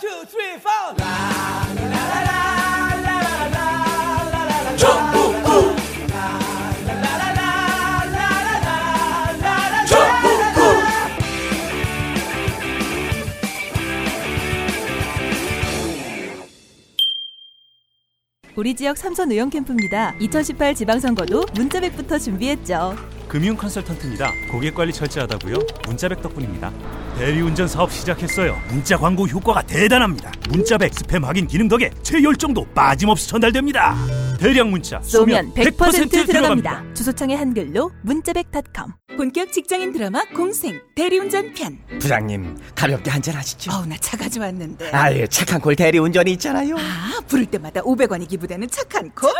[0.00, 0.94] Two, three, four.
[18.56, 20.14] 우리 지역 삼선 의원 캠프입니다.
[20.20, 22.96] 2018 지방선거도 문자백부터 준비했죠.
[23.28, 24.30] 금융 컨설턴트입니다.
[24.50, 25.56] 고객 관리 철저하다고요?
[25.86, 26.72] 문자백 덕분입니다.
[27.18, 28.60] 대리운전 사업 시작했어요.
[28.68, 30.32] 문자 광고 효과가 대단합니다.
[30.50, 33.94] 문자백 스팸 확인 기능 덕에 제 열정도 빠짐없이 전달됩니다.
[34.38, 36.82] 대량 문자 쏘면 100% 들어갑니다.
[36.94, 38.94] 주소창에 한글로 문자백닷컴.
[39.16, 41.78] 본격 직장인 드라마 공생 대리운전 편.
[42.00, 43.70] 부장님 가볍게 한잔 하시죠.
[43.72, 44.90] 어우 나 차 가져왔는데.
[44.90, 46.76] 아예 착한 콜 대리운전이 있잖아요.
[46.76, 49.30] 아, 부를 때마다 500원이 기부되는 착한 콜.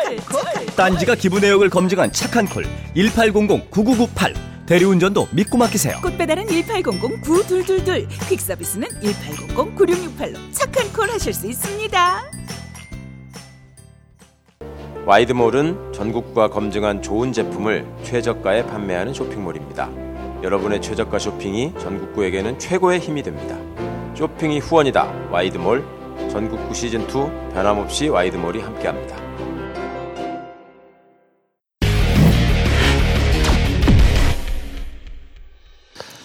[0.76, 2.64] 딴지가 기부 내역을 검증한 착한 콜
[2.96, 5.98] 1800-9998 대리운전도 믿고 맡기세요.
[6.02, 8.08] 꽃 배달은 1800-9222.
[8.28, 12.22] 퀵 서비스는 1800-9668로 착한 콜 하실 수 있습니다.
[15.06, 19.90] 와이드몰은 전국구가 검증한 좋은 제품을 최저가에 판매하는 쇼핑몰입니다.
[20.42, 23.58] 여러분의 최저가 쇼핑이 전국구에게는 최고의 힘이 됩니다.
[24.16, 25.28] 쇼핑이 후원이다.
[25.30, 25.84] 와이드몰
[26.30, 29.16] 전국구 시즌2 변함없이 와이드몰이 함께합니다.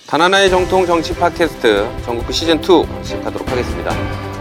[0.10, 3.96] 다나나의 정통 정치 팟캐스트 전국구 시즌 2 시작하도록 하겠습니다.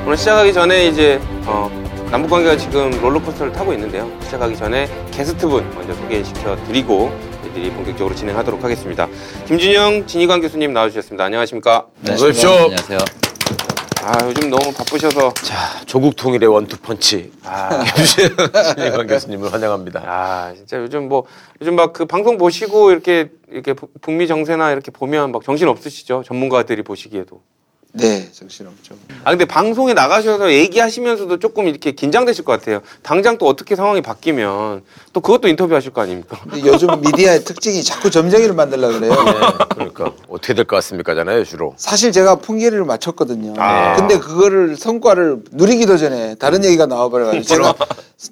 [0.07, 1.69] 오늘 시작하기 전에 이제 어,
[2.11, 4.11] 남북 관계가 지금 롤러코스터를 타고 있는데요.
[4.23, 9.09] 시작하기 전에 게스트분 먼저 소개시켜 드리고 저희들이 본격적으로 진행하도록 하겠습니다.
[9.47, 11.25] 김준영 진희관 교수님 나와주셨습니다.
[11.25, 11.85] 안녕하십니까?
[12.09, 12.51] 어서 오십시오.
[12.51, 13.28] 안녕하세요.
[14.11, 17.31] 아 요즘 너무 바쁘셔서 자, 조국 통일의 원투펀치.
[17.45, 17.85] 아,
[18.75, 20.03] 신희관 교수님을 환영합니다.
[20.07, 21.25] 아 진짜 요즘 뭐
[21.61, 26.23] 요즘 막 그 방송 보시고 이렇게 이렇게 부- 북미 정세나 이렇게 보면 막 정신 없으시죠?
[26.25, 27.43] 전문가들이 보시기에도.
[27.93, 28.95] 네, 정신없죠.
[29.25, 32.81] 아 근데 방송에 나가셔서 얘기하시면서도 조금 이렇게 긴장되실 것 같아요.
[33.03, 36.39] 당장 또 어떻게 상황이 바뀌면 또 그것도 인터뷰하실 거 아닙니까?
[36.49, 39.13] 근데 요즘 미디어의 특징이 자꾸 점쟁이를 만들려고 그래요.
[39.71, 41.75] 그러니까 어떻게 될 것 같습니까잖아요, 주로.
[41.79, 43.55] 사실 제가 풍계리를 맞췄거든요.
[43.57, 43.97] 아.
[43.97, 47.75] 근데 그거를 성과를 누리기도 전에 다른 얘기가 나와버려가지고 제가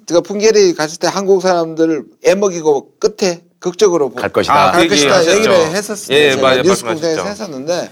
[0.05, 4.53] 제가 풍계리 갔을 때 한국 사람들 애먹이고 끝에 극적으로 보- 갈 것이다.
[4.67, 5.55] 아, 갈그 것이다 얘기 얘기를.
[5.71, 6.15] 했었어요.
[6.15, 6.61] 예, 제가 맞아요.
[6.61, 6.85] 뉴스.
[6.85, 7.89] 공장에서 했었는데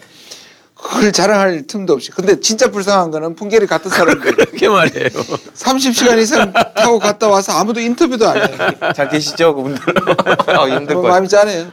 [0.88, 2.12] 그걸 자랑할 틈도 없이.
[2.12, 5.10] 근데 진짜 불쌍한 거는 풍계리 같은 사람들 그게 말이에요.
[5.56, 8.48] 30시간 이상 타고 갔다 와서 아무도 인터뷰도 안 해요.
[8.96, 9.82] 잘 계시죠, 그분들?
[10.48, 11.02] 아, 힘들 뭐것 같아요.
[11.02, 11.66] 마음이 짠해요.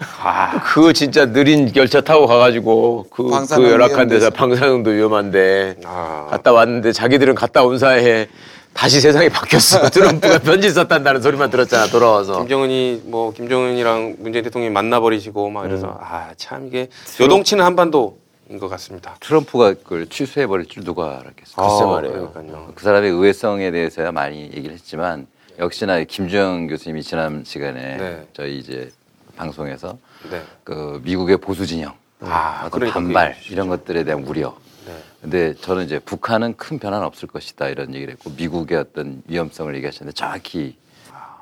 [0.65, 3.25] 그 진짜 느린 열차 타고 가가지고 그,
[3.55, 4.31] 그 열악한 데서.
[4.31, 6.27] 방사능도 위험한데 아.
[6.31, 8.29] 갔다 왔는데 자기들은 갔다 온 사이에
[8.73, 9.89] 다시 세상이 바뀌었어.
[9.91, 12.39] 트럼프가 편지 썼단다는 소리만 들었잖아 돌아와서.
[12.39, 15.93] 김정은이 뭐 김정은이랑 문재인 대통령이 만나버리시고 막 이래서 음.
[16.01, 16.89] 아 참 이게
[17.21, 18.22] 요동치는 한반도인
[18.59, 19.17] 것 같습니다.
[19.21, 21.67] 트럼프가 그걸 취소해버릴 줄 누가 알았겠어요.
[21.69, 22.31] 글쎄 아, 말이에요.
[22.33, 22.73] 그러니까요.
[22.75, 25.27] 그 사람의 의외성에 대해서야 많이 얘기를 했지만
[25.59, 28.27] 역시나 김주영 교수님이 지난 시간에 네.
[28.33, 28.91] 저희 이제
[29.37, 29.99] 방송에서
[30.31, 30.43] 네.
[30.65, 34.57] 그 미국의 보수 진영, 아, 어떤 그러니까 반발 이런 것들에 대한 우려.
[34.87, 34.93] 네.
[35.21, 40.15] 근데 저는 이제 북한은 큰 변화는 없을 것이다 이런 얘기를 했고 미국의 어떤 위험성을 얘기하셨는데
[40.15, 40.77] 정확히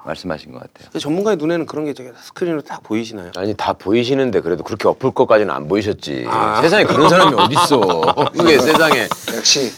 [0.04, 0.98] 말씀하신 것 같아요.
[0.98, 3.30] 전문가의 눈에는 그런 게 저기 스크린으로 딱 보이시나요?
[3.36, 6.26] 아니 다 보이시는데 그래도 그렇게 엎을 것까지는 안 보이셨지.
[6.28, 6.60] 아.
[6.62, 8.14] 세상에 그런 사람이 어딨어.
[8.36, 9.06] 그게 세상에.
[9.36, 9.70] 역시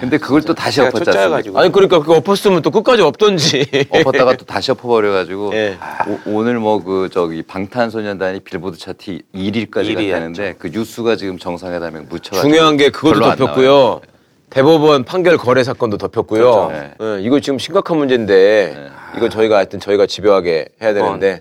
[0.00, 0.80] 근데 그걸 또 다시.
[0.80, 1.60] 않습니까?
[1.60, 3.64] 아니 그러니까 그거 엎었으면 또 끝까지 엎던지.
[3.90, 5.78] 엎었다가 또 다시 엎어버려가지고 예.
[6.26, 12.00] 오, 늘 뭐 그 저기 방탄소년단이 빌보드 차트 1위까지 일위 갔다는데 그 뉴스가 지금 정상회담에
[12.00, 14.00] 묻혀가지고 중요한 게 그것도 덮였고요.
[14.54, 16.68] 대법원 판결 거래 사건도 덮였고요.
[16.68, 16.72] 그렇죠.
[16.72, 21.40] 예, 이거 지금 심각한 문제인데 이거 저희가 하여튼 저희가 집요하게 해야 되는데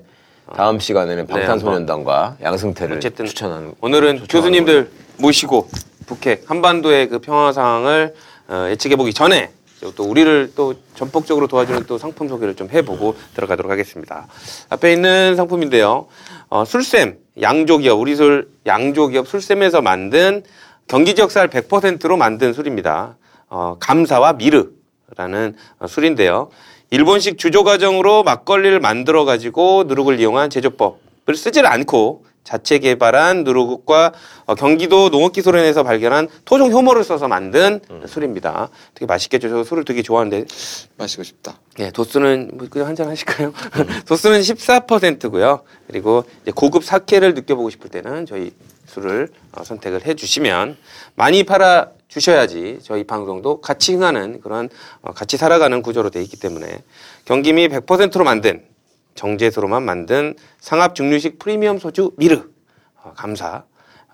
[0.56, 5.70] 다음 시간에는 방탄소년단과 양승태를 어쨌든 추천하는 오늘은 교수님들 모시고
[6.08, 8.16] 북핵 한반도의 그 평화 상황을
[8.48, 9.52] 어, 예측해 보기 전에
[9.96, 14.28] 또 우리를 또 전폭적으로 도와주는 또 상품 소개를 좀 해보고 들어가도록 하겠습니다.
[14.70, 16.08] 앞에 있는 상품인데요.
[16.50, 20.44] 어, 술샘 양조기업 우리 술 양조기업 술샘에서 만든
[20.88, 23.18] 경기 지역 쌀 100%로 만든 술입니다.
[23.50, 26.50] 어, 감사와 미르라는 어, 술인데요.
[26.90, 34.12] 일본식 주조 과정으로 막걸리를 만들어 가지고 누룩을 이용한 제조법을 쓰질 않고 자체 개발한 누룩과
[34.46, 38.70] 어, 경기도 농업기술원에서 발견한 토종 효모를 써서 만든 술입니다.
[38.94, 39.50] 되게 맛있겠죠.
[39.50, 40.46] 저 술을 되게 좋아하는데
[40.98, 41.58] 마시고 싶다.
[41.80, 43.54] 예, 도수는 뭐 그냥 한잔 하실까요?
[44.06, 45.62] 도수는 14%고요.
[45.88, 48.52] 그리고 고급 사케를 느껴보고 싶을 때는 저희
[48.94, 50.78] 술을 어, 선택을 해주시면
[51.16, 54.70] 많이 팔아 주셔야지 저희 방송도 같이 흥하는 그런
[55.02, 56.84] 어, 같이 살아가는 구조로 돼 있기 때문에
[57.26, 58.64] 경기미 100%로 만든
[59.16, 62.50] 정제수로만 만든 상압 증류식 프리미엄 소주 미르
[63.04, 63.64] 어, 감사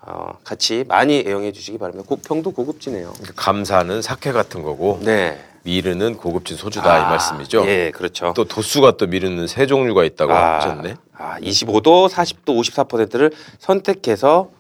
[0.02, 2.08] 어, 같이 많이 애용해 주시기 바랍니다.
[2.08, 3.14] 고, 평도 고급지네요.
[3.36, 5.38] 감사는 사케 같은 거고 네.
[5.64, 7.66] 미르는 고급진 소주다 이 말씀이죠.
[7.68, 8.34] 예, 그렇죠.
[8.36, 10.96] 또 도수가 또 미르는 세 종류가 있다고 하셨네.
[11.18, 14.59] 아, 25도, 40도, 54%를 선택해서 어,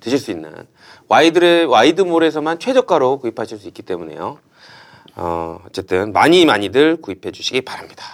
[0.00, 0.52] 드실 수 있는
[1.08, 4.38] 와이드 와이드몰에서만 최저가로 구입하실 수 있기 때문에요.
[5.16, 8.04] 어, 어쨌든 많이 많이들 구입해 주시기 바랍니다.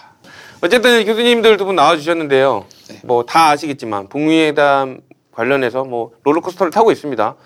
[0.63, 2.67] 어쨌든 교수님들 두 분 나와 주셨는데요.
[3.05, 5.01] 뭐다 아시겠지만 북미회담
[5.33, 7.37] 관련해서 뭐 롤러코스터를 타고 있습니다.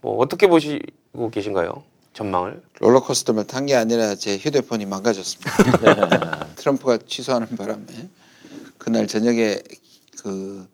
[0.00, 1.82] 뭐 어떻게 보시고 계신가요?
[2.12, 2.62] 전망을?
[2.78, 6.46] 롤러코스터만 탄게 아니라 제 휴대폰이 망가졌습니다.
[6.56, 7.84] 트럼프가 취소하는 바람에
[8.78, 9.60] 그날 저녁에
[10.22, 10.66] 그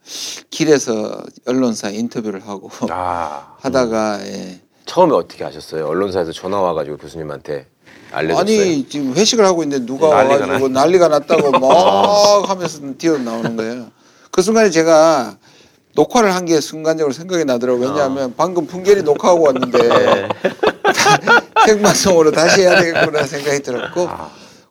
[0.51, 4.61] 길에서 언론사 인터뷰를 하고 아, 하다가 예.
[4.87, 5.87] 처음에 어떻게 하셨어요?
[5.87, 7.67] 언론사에서 전화 와가지고 교수님한테
[8.13, 8.41] 알려줬어요.
[8.41, 13.87] 아니 지금 회식을 하고 있는데 누가 난리가 와가지고 난리가 났다고 막 하면서 뛰어 나오는 거예요.
[14.31, 15.37] 그 순간에 제가
[15.95, 17.89] 녹화를 한 게 순간적으로 생각이 나더라고요.
[17.89, 20.29] 왜냐하면 방금 풍계리 녹화하고 왔는데
[21.67, 24.09] 생방송으로 다시 해야 되겠구나 생각이 들었고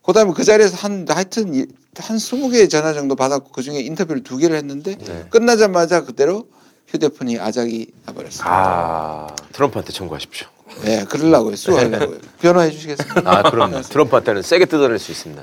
[0.05, 1.65] 그 다음에 그 자리에서 한 하여튼 이-
[1.97, 4.95] 한 20개의 전화 정도 받았고 그 중에 인터뷰를 두 개를 했는데
[5.29, 6.47] 끝나자마자 그대로
[6.87, 8.47] 휴대폰이 아작이 나버렸어요.
[8.47, 10.47] 아, 트럼프한테 청구하십시오.
[10.83, 11.55] 네, 그러려고요.
[11.55, 12.17] sue하려고요.
[12.39, 13.21] 변호해 주시겠습니까?
[13.25, 15.41] 아 그럼 트럼프한테는 세게 뜯어낼 수 있습니다.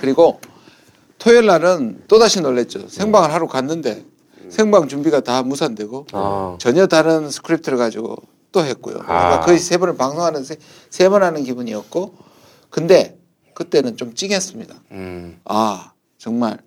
[0.00, 0.40] 그리고
[1.18, 2.88] 토요일 날은 또다시 놀랬죠.
[2.88, 4.04] 생방을 하러 갔는데
[4.48, 6.56] 생방 준비가 다 무산되고 아.
[6.58, 8.16] 전혀 다른 스크립트를 가지고
[8.50, 8.94] 또 했고요.
[8.98, 9.40] 그러니까 아.
[9.40, 12.14] 거의 세 번을 방송하는 세 번 하는 기분이었고
[12.70, 13.18] 근데
[13.54, 14.74] 그때는 좀 찡했습니다.
[14.92, 16.58] 음, 아 정말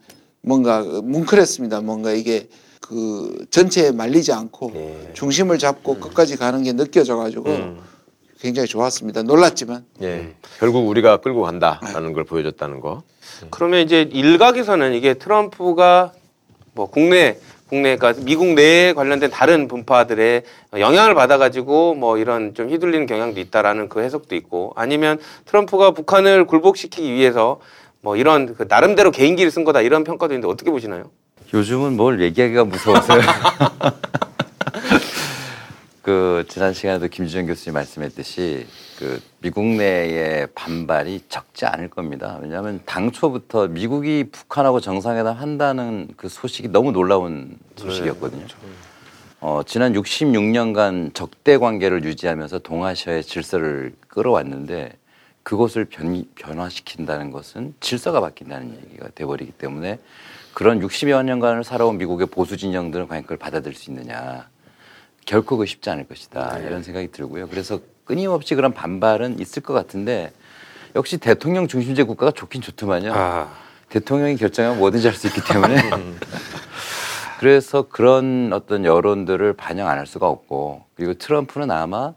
[0.41, 1.81] 뭔가 뭉클했습니다.
[1.81, 2.47] 뭔가 이게
[2.81, 5.13] 그 전체에 말리지 않고 예.
[5.13, 7.79] 중심을 잡고 끝까지 가는 게 느껴져가지고 음.
[8.39, 9.23] 굉장히 좋았습니다.
[9.23, 10.35] 놀랐지만 예.
[10.59, 13.01] 결국 우리가 끌고 간다라는 걸 보여줬다는 거.
[13.49, 16.13] 그러면 이제 일각에서는 이게 트럼프가
[16.73, 17.39] 뭐 국내
[17.69, 20.43] 국내가 미국 내에 관련된 다른 분파들의
[20.77, 27.11] 영향을 받아가지고 뭐 이런 좀 휘둘리는 경향도 있다라는 그 해석도 있고 아니면 트럼프가 북한을 굴복시키기
[27.11, 27.59] 위해서
[28.01, 31.09] 뭐 이런 그 나름대로 개인기를 쓴 거다 이런 평가도 있는데 어떻게 보시나요?
[31.53, 33.21] 요즘은 뭘 얘기하기가 무서워서요.
[36.05, 38.67] 그 지난 시간에도 김주정 교수님 말씀했듯이
[38.99, 42.37] 그 미국 내의 반발이 적지 않을 겁니다.
[42.43, 48.45] 왜냐하면 당초부터 미국이 북한하고 정상회담 한다는 그 소식이 너무 놀라운 소식이었거든요.
[49.39, 54.91] 어, 지난 66년간 적대 관계를 유지하면서 동아시아의 질서를 끌어왔는데
[55.41, 59.97] 그것을 변, 변화시킨다는 것은 질서가 바뀐다는 얘기가 돼버리기 때문에
[60.53, 64.47] 그런 60여 년간을 살아온 미국의 보수 진영들은 과연 그걸 받아들일 수 있느냐.
[65.25, 66.59] 결코 그 쉽지 않을 것이다.
[66.59, 67.47] 이런 생각이 들고요.
[67.49, 70.31] 그래서 끊임없이 그런 반발은 있을 것 같은데
[70.95, 73.11] 역시 대통령 중심제 국가가 좋긴 좋더만요.
[73.13, 73.49] 아,
[73.89, 75.75] 대통령이 결정하면 뭐든지 할 수 있기 때문에
[77.39, 82.13] 그래서 그런 어떤 여론들을 반영 안 할 수가 없고 그리고 트럼프는 아마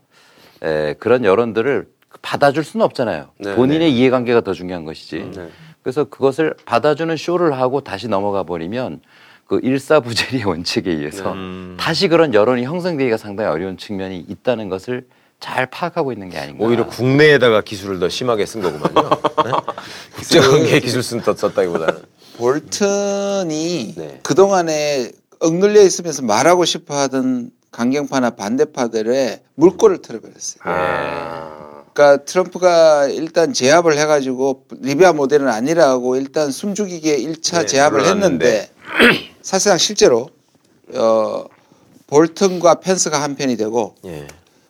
[0.63, 1.89] 에, 그런 여론들을
[2.23, 3.31] 받아줄 수는 없잖아요.
[3.39, 5.31] 네, 본인의 이해관계가 더 중요한 것이지.
[5.35, 5.49] 네.
[5.83, 9.01] 그래서 그것을 받아주는 쇼를 하고 다시 넘어가 버리면
[9.49, 11.35] 그 일사부재리의 원칙에 의해서
[11.79, 15.07] 다시 그런 여론이 형성되기가 상당히 어려운 측면이 있다는 것을
[15.41, 16.65] 잘 파악하고 있는 게 아닌가.
[16.65, 19.09] 오히려 국내에다가 기술을 더 심하게 쓴 거구만요.
[19.45, 19.53] 네?
[20.17, 22.03] 국제관계 기술 쓴더 썼다기보다는.
[22.37, 24.21] 볼튼이 네.
[24.23, 25.11] 그 동안에
[25.41, 30.61] 억눌려 있으면서 말하고 싶어 하던 강경파나 반대파들의 물꼬를 틀어버렸어요.
[30.65, 38.47] 아, 그러니까 트럼프가 일단 제압을 해가지고 리비아 모델은 아니라고 일단 숨죽이게 1차 네, 제압을 물러났는데.
[38.47, 40.31] 했는데 사실상 실제로
[40.95, 41.45] 어
[42.07, 44.27] 볼튼과 펜스가 한 편이 되고 예.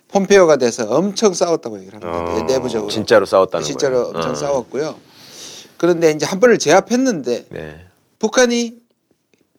[0.08, 2.34] 폼페오가 돼서 엄청 싸웠다고 얘기를 합니다.
[2.34, 2.90] 어, 내부적으로.
[2.90, 4.08] 진짜로 싸웠다는 실제로 거예요.
[4.16, 4.34] 엄청 어.
[4.34, 4.96] 싸웠고요.
[5.76, 7.86] 그런데 이제 한 번을 제압했는데 네.
[8.18, 8.74] 북한이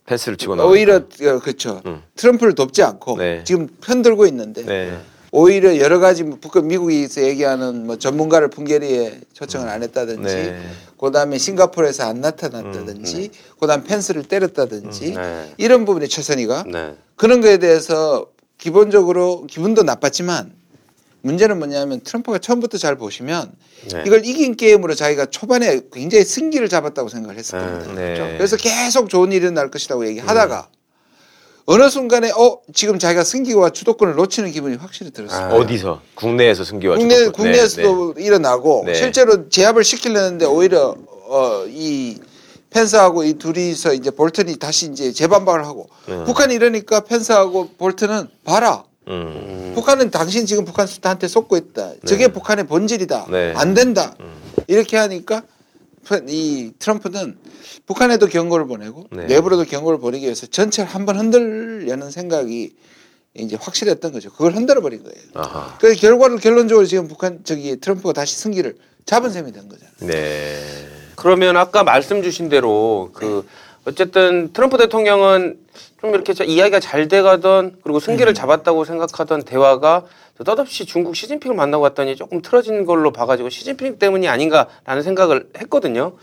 [0.06, 0.72] 패스를 치고 나오니까.
[0.72, 1.82] 오히려 어, 그렇죠.
[1.86, 2.01] 음.
[2.16, 3.44] 트럼프를 돕지 않고 네.
[3.46, 5.00] 지금 편들고 있는데 네.
[5.31, 10.59] 오히려 여러 가지 뭐 북한 미국에서 얘기하는 뭐 전문가를 풍계리에 초청을 안 했다든지 네.
[11.00, 15.53] 그다음에 싱가포르에서 안 나타났다든지 음, 그다음 펜스를 때렸다든지 네.
[15.57, 16.95] 이런 부분에 최선이가 네.
[17.15, 20.51] 그런 거에 대해서 기본적으로 기분도 나빴지만
[21.21, 23.51] 문제는 뭐냐면 트럼프가 처음부터 잘 보시면
[23.91, 24.03] 네.
[24.05, 27.93] 이걸 이긴 게임으로 자기가 초반에 굉장히 승기를 잡았다고 생각을 했을 겁니다.
[27.93, 28.13] 네.
[28.15, 28.38] 그렇죠?
[28.38, 30.69] 그래서 계속 좋은 일이 날 것이라고 얘기하다가
[31.71, 35.53] 어느 순간에 어 지금 자기가 승기와 주도권을 놓치는 기분이 확실히 들었어요.
[35.53, 35.55] 아.
[35.55, 36.01] 어디서?
[36.15, 37.33] 국내에서 승기와 국내 주도권.
[37.45, 38.95] 국내에서도 네, 일어나고 네.
[38.95, 40.95] 실제로 제압을 시키려는데 오히려
[41.27, 42.17] 어이
[42.71, 46.23] 펜스하고 이 둘이서 이제 볼튼이 다시 이제 재반박을 하고 음.
[46.25, 49.13] 북한이 이러니까 펜스하고 볼튼은 봐라 네.
[49.13, 49.71] 음.
[49.75, 51.91] 북한은 당신 지금 북한 수단한테 속고 있다.
[52.07, 53.27] 저게 북한의 본질이다.
[53.29, 53.53] 네.
[53.55, 54.15] 안 된다.
[54.65, 55.43] 이렇게 하니까
[56.28, 57.38] 이 트럼프는
[57.86, 59.25] 북한에도 경고를 보내고 네.
[59.25, 62.74] 내부로도 경고를 보내기 위해서 전체를 한번 흔들려는 생각이
[63.36, 64.32] 이제 확실했던 거죠.
[64.32, 65.18] 그걸 흔들어 버린 거예요.
[65.36, 65.78] 아하.
[65.80, 68.75] 그 결과를 결론적으로 지금 북한 저기 트럼프가 다시 승기를
[69.06, 69.94] 잡은 셈이 된 거잖아요.
[70.01, 70.88] 네.
[71.16, 73.46] 그러면 아까 말씀 주신 대로 그
[73.86, 75.60] 어쨌든 트럼프 대통령은
[76.01, 80.06] 좀 이렇게 자- 이야기가 잘 돼가던 그리고 승기를 잡았다고 생각하던 대화가
[80.43, 86.13] 뜻없이 중국 시진핑을 만나고 갔더니 조금 틀어진 걸로 봐가지고 시진핑 때문이 아닌가라는 생각을 했거든요.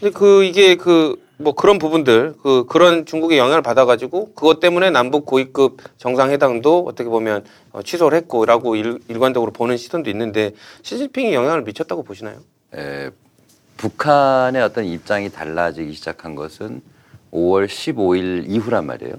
[0.00, 5.24] 근데 그 이게 그 뭐 그런 부분들 그 그런 중국의 영향을 받아가지고 그것 때문에 남북
[5.24, 10.52] 고위급 정상회담도 어떻게 보면 어, 취소를 했고라고 일, 일관적으로 보는 시선도 있는데
[10.82, 12.40] 시진핑이 영향을 미쳤다고 보시나요?
[12.74, 13.10] 에,
[13.78, 16.82] 북한의 어떤 입장이 달라지기 시작한 것은
[17.32, 19.14] 5월 15일 이후란 말이에요.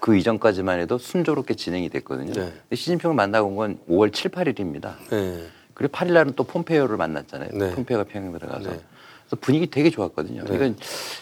[0.00, 2.32] 그 이전까지만 해도 순조롭게 진행이 됐거든요.
[2.32, 2.40] 네.
[2.52, 4.94] 근데 시진핑을 만나고 온건 5월 7, 8일입니다.
[5.10, 5.44] 네.
[5.72, 7.50] 그리고 8일 날은 또 폼페이오를 만났잖아요.
[7.54, 7.74] 네.
[7.74, 8.70] 폼페이오가 평양 들어가서.
[8.70, 8.80] 네.
[9.24, 10.44] 그래서 분위기 되게 좋았거든요.
[10.44, 10.78] 그러니까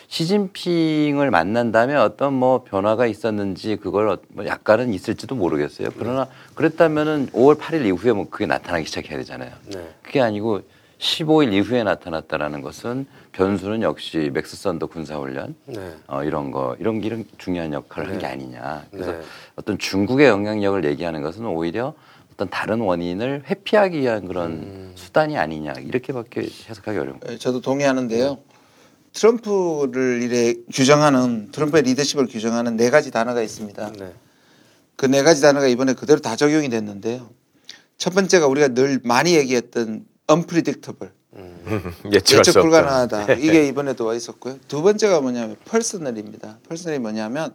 [0.09, 5.89] 시진핑을 만난다면 어떤 뭐 변화가 있었는지 그걸 어- 뭐 약간은 있을지도 모르겠어요.
[5.97, 9.53] 그러나 그랬다면은 5월 8일 이후에 뭐 그게 나타나기 시작해야 되잖아요.
[9.73, 9.89] 네.
[10.03, 10.63] 그게 아니고
[11.03, 15.97] 15일 이후에 나타났다라는 것은 변수는 역시 맥스 썬더 군사훈련 네.
[16.07, 18.87] 어, 이런 거 이런 게 이런 중요한 역할을 한게 아니냐.
[18.93, 19.21] 그래서 네.
[19.57, 21.95] 어떤 중국의 영향력을 얘기하는 것은 오히려
[22.33, 24.93] 어떤 다른 원인을 회피하기 위한 그런 음.
[24.95, 27.35] 수단이 아니냐 이렇게밖에 해석하기 어려운 거예요.
[27.35, 28.39] 예, 저도 동의하는데요.
[29.13, 33.93] 트럼프를 이래 규정하는 트럼프의 리더십을 규정하는 네 가지 단어가 있습니다.
[33.99, 34.13] 네.
[34.95, 37.29] 그네 가지 단어가 이번에 그대로 다 적용이 됐는데요.
[37.99, 42.53] 첫 번째가 우리가 늘 많이 얘기했던 unpredictable, 수 예측.
[42.53, 43.35] 불가능하다.
[43.41, 44.59] 이게 이번에도 와 있었고요.
[44.69, 46.59] 두 번째가 뭐냐면 personal입니다.
[46.69, 47.55] personal이 뭐냐면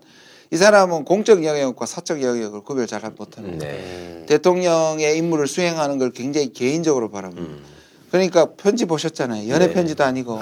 [0.51, 3.73] 이 사람은 공적 영역과 사적 영역을 구별 잘 못하는 거예요.
[3.73, 4.25] 네.
[4.27, 7.63] 대통령의 임무를 수행하는 걸 굉장히 개인적으로 바랍니다.
[8.11, 9.49] 그러니까 편지 보셨잖아요.
[9.49, 9.73] 연애 네.
[9.73, 10.41] 편지도 아니고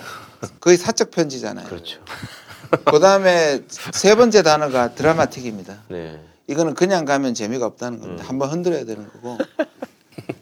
[0.59, 1.67] 거의 사적 편지잖아요.
[1.67, 1.99] 그렇죠.
[2.85, 5.83] 그다음에 세 번째 단어가 드라마틱입니다.
[5.89, 6.19] 네.
[6.47, 8.25] 이거는 그냥 가면 재미가 없다는 겁니다.
[8.27, 9.37] 한번 흔들어야 되는 거고.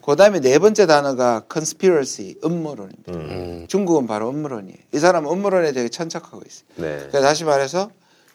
[0.06, 3.12] 그다음에 네 번째 단어가 conspiracy, 음모론입니다.
[3.12, 3.64] 음.
[3.68, 4.76] 중국은 바로 음모론이에요.
[4.92, 6.64] 이 사람은 음모론에 되게 천착하고 있어요.
[6.76, 6.96] 네.
[6.96, 7.90] 그러니까 다시 말해서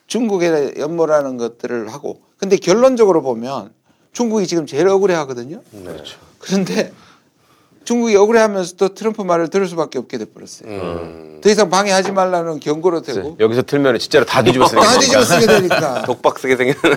[0.08, 3.72] 중국의 음모라는 것들을 하고 근데 결론적으로 보면
[4.12, 5.62] 중국이 지금 제일 억울해 하거든요.
[5.70, 6.18] 그렇죠.
[6.40, 6.92] 그런데
[7.84, 10.68] 중국이 억울해 하면서도 트럼프 말을 들을 수밖에 없게 돼버렸어요.
[10.68, 11.40] 음.
[11.42, 15.46] 더 이상 방해하지 말라는 경고로 되고 여기서 틀면 진짜로 다 뒤집어 쓰는 다 뒤집어 쓰게
[15.46, 16.96] 되니까 독박 쓰게 생기는.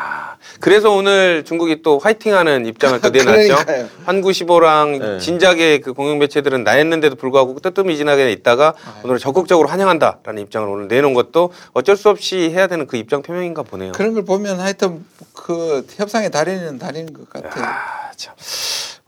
[0.00, 3.56] 아, 그래서 오늘 중국이 또 화이팅하는 입장을 또 내놨죠.
[4.04, 5.18] 환구시보랑 네.
[5.18, 11.52] 진작에 그 공영 매체들은 나였는데도 불구하고 뜨뜻미진하게 있다가 오늘 적극적으로 환영한다라는 입장을 오늘 내놓은 것도
[11.72, 13.92] 어쩔 수 없이 해야 되는 그 입장 표명인가 보네요.
[13.92, 17.64] 그런 걸 보면 하여튼 그 협상의 달인은 달인인 것 같아요.
[17.64, 18.34] 아, 참.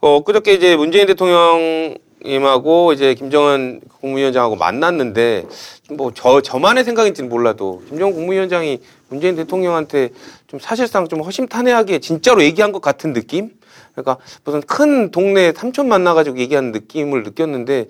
[0.00, 5.46] 어, 그저께 이제 문재인 대통령님하고 이제 김정은 국무위원장하고 만났는데
[5.90, 8.80] 뭐 저 저만의 생각인지는 몰라도 김정은 국무위원장이
[9.10, 10.10] 문재인 대통령한테
[10.46, 13.50] 좀 사실상 좀 허심탄회하게 진짜로 얘기한 것 같은 느낌?
[13.92, 17.86] 그러니까 무슨 큰 동네 삼촌 만나가지고 얘기하는 느낌을 느꼈는데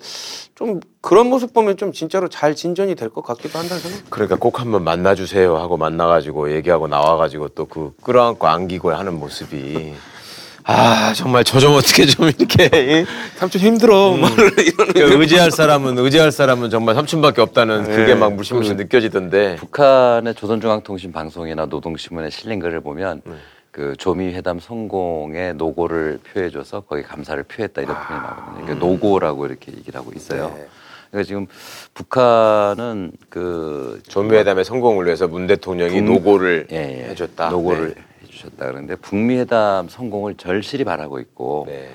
[0.55, 4.09] 좀 그런 모습 보면 좀 진짜로 잘 진전이 될 것 같기도 한다는 생각.
[4.09, 9.93] 그러니까 꼭 한번 만나주세요 하고 만나가지고 얘기하고 나와가지고 또 그 끌어안고 안기고 하는 모습이
[10.65, 14.15] 아 정말 저 좀 어떻게 좀 이렇게 삼촌 힘들어.
[14.17, 20.35] 막 이러는 그 의지할 사람은 의지할 사람은 정말 삼촌밖에 없다는 그게 막 물씬물씬 느껴지던데 북한의
[20.35, 23.21] 조선중앙통신 방송이나 노동신문에 실린 글을 보면
[23.71, 28.65] 그 조미 회담 성공의 노고를 표해줘서 거기 감사를 표했다 이런 표현이 나거든요.
[28.65, 30.51] 그러니까 노고라고 이렇게 얘기를 하고 있어요.
[30.55, 30.65] 네.
[31.09, 31.47] 그러니까 지금
[31.93, 37.09] 북한은 그 조미 회담의 성공을 위해서 문 대통령이 북- 노고를 예, 예.
[37.11, 37.49] 해줬다.
[37.49, 38.01] 노고를 네.
[38.41, 38.67] 해주셨다.
[38.67, 41.89] 그런데 북미 회담 성공을 절실히 바라고 있고 네.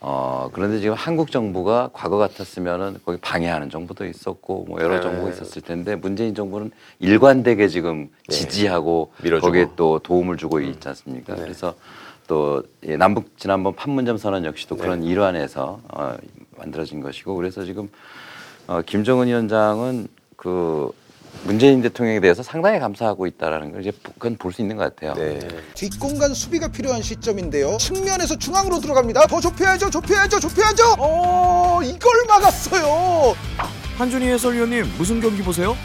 [0.00, 5.00] 어, 그런데 지금 한국 정부가 과거 같았으면은 거기 방해하는 정부도 있었고 뭐 여러 네.
[5.00, 9.24] 정부가 있었을 텐데 문재인 정부는 일관되게 지금 지지하고 네.
[9.24, 9.46] 밀어주고.
[9.46, 11.34] 거기에 또 도움을 주고 있지 않습니까?
[11.34, 11.74] 그래서
[12.26, 16.16] 또 예, 남북 지난번 판문점 선언 역시도 그런 일환에서 어,
[16.56, 17.88] 만들어진 것이고 그래서 지금
[18.66, 20.92] 어, 김정은 위원장은 그
[21.44, 25.14] 문재인 대통령에 대해서 상당히 감사하고 있다라는 걸 이제 그건 볼 수 있는 것 같아요.
[25.14, 25.38] 네.
[25.74, 27.76] 뒷공간 수비가 필요한 시점인데요.
[27.78, 29.26] 측면에서 중앙으로 들어갑니다.
[29.26, 30.96] 더 좁혀야죠, 좁혀야죠, 좁혀야죠.
[30.98, 33.34] 어, 이걸 막았어요.
[33.98, 35.76] 한준희 해설위원님 무슨 경기 보세요?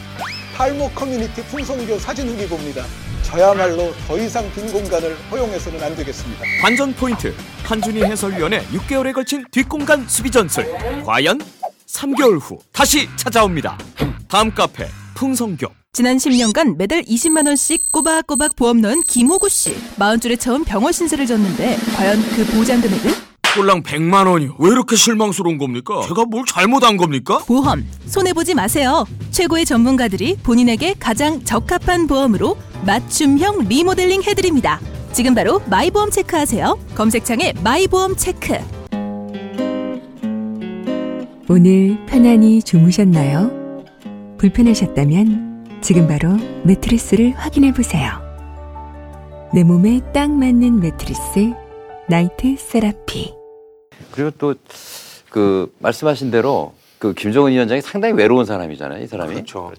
[0.55, 2.83] 탈모 커뮤니티 풍성교 사진 후기 봅니다.
[3.23, 6.43] 저야말로 더 이상 빈 공간을 허용해서는 안 되겠습니다.
[6.61, 10.65] 관전 포인트 한준희 해설위원의 6개월에 걸친 뒷공간 수비 전술
[11.05, 11.39] 과연
[11.87, 13.77] 3개월 후 다시 찾아옵니다.
[14.27, 14.87] 다음 카페
[15.21, 19.75] 풍성교 지난 10년간 매달 20만 원씩 꼬박꼬박 보험 넣은 김호구 씨.
[19.99, 23.11] 40줄에 처음 병원 신세를 졌는데 과연 그 보장 금액은?
[23.53, 24.55] 꼴랑 100만 원이요.
[24.57, 26.01] 왜 이렇게 실망스러운 겁니까?
[26.07, 27.37] 제가 뭘 잘못한 겁니까?
[27.45, 29.05] 보험 손해 보지 마세요.
[29.29, 34.79] 최고의 전문가들이 본인에게 가장 적합한 보험으로 맞춤형 리모델링 해드립니다.
[35.13, 36.79] 지금 바로 마이보험 체크하세요.
[36.95, 38.57] 검색창에 마이보험 체크.
[41.47, 43.60] 오늘 편안히 주무셨나요?
[44.41, 46.29] 불편하셨다면 지금 바로
[46.63, 48.09] 매트리스를 확인해 보세요.
[49.53, 51.53] 내 몸에 딱 맞는 매트리스
[52.09, 53.33] 나이트 세라피.
[54.11, 54.55] 그리고 또
[55.29, 59.01] 그 말씀하신 대로 그 김정은 위원장이 상당히 외로운 사람이잖아요.
[59.01, 59.33] 이 사람이.
[59.33, 59.71] 그렇죠.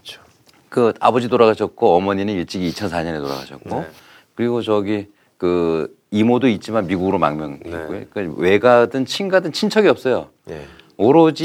[0.71, 3.87] 그 아버지 돌아가셨고 어머니는 일찍 2004년에 돌아가셨고 네.
[4.35, 7.91] 그리고 저기 그 이모도 있지만 미국으로 망명했고요.
[7.91, 8.07] 네.
[8.11, 10.31] 그러니까 외가든 친가든 친척이 없어요.
[10.49, 10.65] 예.
[10.97, 11.45] 오로지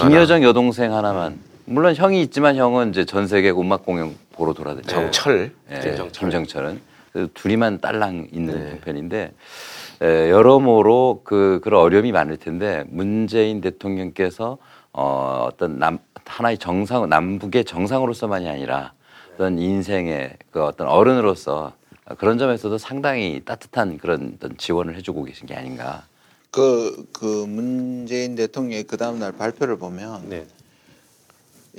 [0.00, 1.48] 김여정 여동생 하나만.
[1.68, 4.88] 물론 형이 있지만 형은 이제 전 세계 음악 공연 보러 돌아다니죠.
[4.88, 5.52] 정철.
[5.70, 6.10] 예, 김정철.
[6.12, 6.80] 김정철은
[7.12, 8.70] 그 둘이만 딸랑 있는 네.
[8.70, 9.32] 형편인데
[10.00, 14.56] 에, 여러모로 그 그런 어려움이 많을 텐데 문재인 대통령께서
[14.92, 18.92] 어, 어떤 남 하나의 정상 남북의 정상으로서만이 아니라
[19.34, 21.74] 어떤 인생의 그 어떤 어른으로서
[22.16, 26.04] 그런 점에서도 상당히 따뜻한 그런 어떤 지원을 해주고 계신 게 아닌가.
[26.50, 30.46] 그, 그 문재인 대통령의 그 다음날 발표를 보면 네.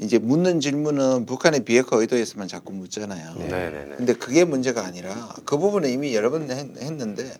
[0.01, 3.35] 이제 묻는 질문은 북한의 비핵화 의도에서만 자꾸 묻잖아요.
[3.37, 3.95] 네, 네, 네.
[3.97, 7.31] 근데 그게 문제가 아니라 그 부분은 이미 여러 번 했, 했는데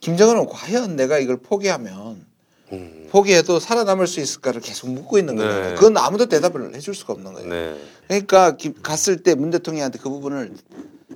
[0.00, 2.24] 김정은은 과연 내가 이걸 포기하면
[2.72, 3.08] 음.
[3.10, 5.70] 포기해도 살아남을 수 있을까를 계속 묻고 있는 거예요.
[5.70, 5.74] 네.
[5.74, 7.48] 그건 아무도 대답을 해줄 수가 없는 거예요.
[7.48, 7.76] 네.
[8.06, 10.52] 그러니까 기- 갔을 때 문 대통령한테 그 부분을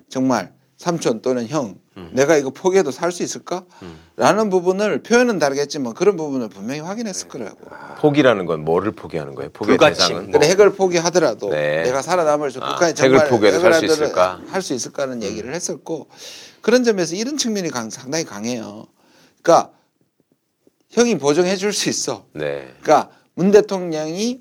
[0.08, 0.52] 정말
[0.86, 2.10] 삼촌 또는 형 음.
[2.12, 3.64] 내가 이거 포기해도 살 수 있을까?
[4.16, 7.38] 라는 부분을 표현은 다르겠지만 그런 부분을 분명히 확인했을 네.
[7.38, 7.60] 거라고.
[8.00, 9.50] 포기라는 건 뭐를 포기하는 거예요?
[9.52, 10.08] 포기의 불가침.
[10.08, 10.30] 대상은?
[10.32, 11.84] 그래 핵을 포기하더라도 네.
[11.84, 14.40] 내가 살아남을 수 아, 북한이 핵을 정말 포기해도 살수 핵을 있을까?
[14.42, 14.48] 음.
[14.50, 16.08] 할수 있을까는 얘기를 했었고
[16.62, 18.86] 그런 점에서 이런 측면이 강, 상당히 강해요.
[19.40, 19.70] 그러니까
[20.90, 22.26] 형이 보증해 줄 수 있어.
[22.32, 22.74] 네.
[22.82, 24.40] 그러니까 문 대통령이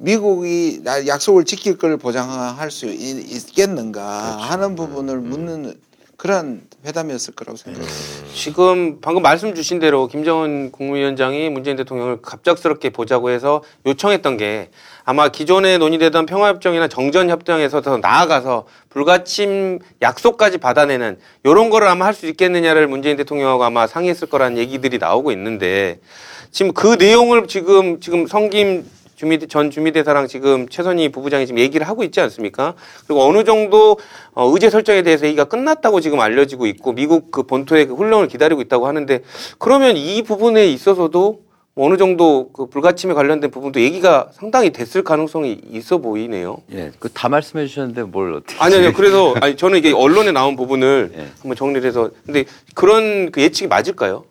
[0.00, 4.02] 미국이 나 약속을 지킬 걸 보장할 수 있- 있겠는가
[4.38, 5.74] 하는 부분을 묻는
[6.16, 7.88] 그런 회담이었을 거라고 생각해요.
[8.34, 14.68] 지금 방금 말씀 주신 대로 김정은 국무위원장이 문재인 대통령을 갑작스럽게 보자고 해서 요청했던 게
[15.04, 22.26] 아마 기존에 논의되던 평화협정이나 정전협정에서 더 나아가서 불가침 약속까지 받아내는 이런 거를 아마 할 수
[22.26, 26.00] 있겠느냐를 문재인 대통령하고 아마 상의했을 거라는 얘기들이 나오고 있는데
[26.50, 28.84] 지금 그 내용을 지금 지금 성김
[29.20, 32.72] 주미 전 주미대사랑 지금 최선희 부부장이 지금 얘기를 하고 있지 않습니까?
[33.06, 33.98] 그리고 어느 정도
[34.32, 38.62] 어, 의제 설정에 대해서 얘기가 끝났다고 지금 알려지고 있고 미국 그 본토의 그 훈령을 기다리고
[38.62, 39.20] 있다고 하는데
[39.58, 41.42] 그러면 이 부분에 있어서도
[41.74, 46.56] 뭐 어느 정도 그 불가침에 관련된 부분도 얘기가 상당히 됐을 가능성이 있어 보이네요.
[46.72, 48.56] 예, 그 다 말씀해 주셨는데 뭘 어떻게?
[48.58, 48.94] 아니 아니요.
[48.94, 51.26] 그래서 아니 저는 이게 언론에 나온 부분을 예.
[51.42, 54.24] 한번 정리를 해서 근데 그런 그 예측이 맞을까요?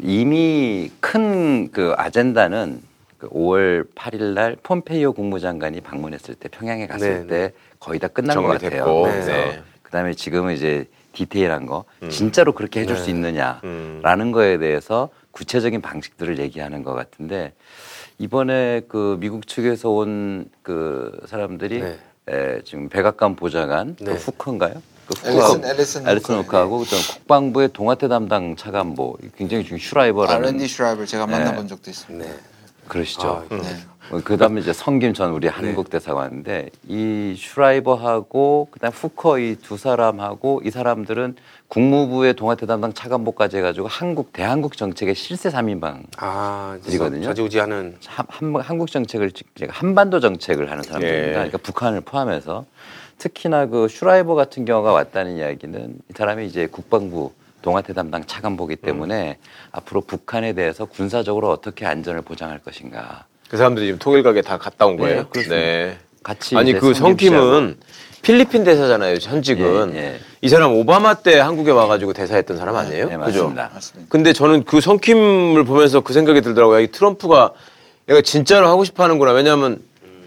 [0.00, 2.80] 이미 큰 그 아젠다는
[3.18, 8.36] 그 5월 8일 날 폼페이오 국무장관이 방문했을 때 평양에 갔을 네, 때 거의 다 끝난
[8.36, 9.02] 것 같아요.
[9.02, 9.62] 그래서 네.
[9.82, 13.60] 그다음에 지금은 이제 디테일한 거 진짜로 그렇게 해줄 수 있느냐라는
[14.26, 14.32] 음.
[14.32, 17.52] 거에 대해서 구체적인 방식들을 얘기하는 것 같은데
[18.18, 21.98] 이번에 그 미국 측에서 온 그 사람들이 네.
[22.28, 24.12] 에, 지금 백악관 보좌관 그 네.
[24.12, 24.82] 후커인가요?
[25.06, 26.34] 그 앨리슨 앨리슨 앨리슨.
[26.36, 31.32] 후커하고 또 국방부의 동아태 담당 차관보 굉장히 지금 슈라이버라는 R&D 슈라이벌 제가 네.
[31.32, 32.22] 만나본 적도 있습니다.
[32.28, 32.36] 네.
[32.88, 33.44] 그러시죠.
[33.50, 33.62] 아, 네.
[34.10, 40.62] 어, 그다음에 이제 성김 전 우리 한국 대사관인데 이 슈라이버하고 그다음 후커 이 두 사람하고
[40.64, 41.36] 이 사람들은
[41.68, 47.24] 국무부의 동아태 담당 차관보까지 해가지고 한국 대한국 정책의 실세 삼인방 아, 들이거든요.
[47.24, 51.28] 자지우지하는 한, 한- 한국 정책을 직- 한반도 정책을 하는 사람들입니다.
[51.28, 51.32] 예.
[51.32, 52.64] 그러니까 북한을 포함해서
[53.18, 57.32] 특히나 그 슈라이버 같은 경우가 왔다는 이야기는 이 사람이 이제 국방부
[57.68, 59.36] 동아태 담당 차관보기 때문에
[59.72, 64.96] 앞으로 북한에 대해서 군사적으로 어떻게 안전을 보장할 것인가 그 사람들이 지금 통일각에 다 갔다 온
[64.96, 65.28] 네, 거예요?
[65.28, 65.54] 그렇습니다.
[65.54, 65.98] 네.
[66.22, 67.76] 같이 아니 그 성김 성김은
[68.22, 69.94] 필리핀 대사잖아요, 현직은.
[69.94, 70.20] 예, 예.
[70.40, 73.10] 이 사람 오바마 때 한국에 와가지고 대사했던 사람 아니에요?
[73.10, 73.44] 네, 그죠?
[73.50, 73.70] 맞습니다.
[73.74, 74.08] 맞습니다.
[74.10, 76.80] 근데 저는 그 성킴을 보면서 그 생각이 들더라고요.
[76.80, 77.52] 이 트럼프가
[78.08, 79.32] 얘가 진짜로 하고 싶어 하는구나.
[79.32, 79.82] 왜냐하면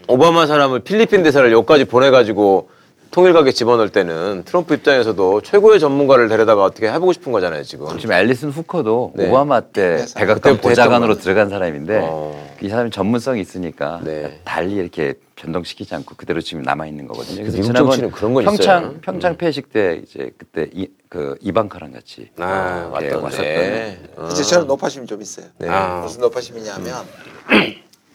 [0.08, 2.70] 오바마 사람을 필리핀 대사를 여기까지 보내가지고
[3.12, 7.98] 통일각에 집어넣을 때는 트럼프 입장에서도 최고의 전문가를 데려다가 어떻게 해보고 싶은 거잖아요, 지금.
[8.00, 9.28] 지금 앨리슨 후커도 네.
[9.30, 11.16] 오바마 때 백악관 보좌관으로.
[11.16, 12.56] 들어간 사람인데 어.
[12.62, 14.40] 이 사람이 전문성이 있으니까 네.
[14.46, 17.42] 달리 이렇게 변동시키지 않고 그대로 지금 남아 있는 거거든요.
[17.42, 18.92] 그래서 미국 지난번 그런 건 평창 있어요.
[18.92, 19.00] 음.
[19.02, 23.98] 평창 폐식 때 이제 그때 이, 그 이방카랑 같이 아, 예, 왔던데.
[24.16, 25.48] 왔었던 이제 저는 노파심이 좀 있어요.
[25.58, 25.68] 네.
[25.68, 26.02] 아.
[26.02, 26.96] 무슨 노파심이냐면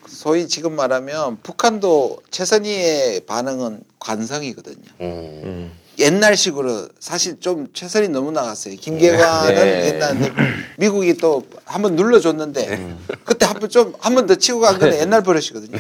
[0.08, 4.84] 소위 지금 말하면 북한도 최선희의 반응은 관성이거든요.
[5.00, 5.72] 음.
[5.98, 8.74] 옛날식으로 사실 좀 최선이 너무 나갔어요.
[8.76, 9.86] 김계관은 네.
[9.94, 10.32] 옛날에
[10.78, 14.98] 미국이 또 한 번 눌러줬는데 그때 한 번 좀 한 번 더 치고 간 거는
[15.00, 15.78] 옛날 버릇이거든요.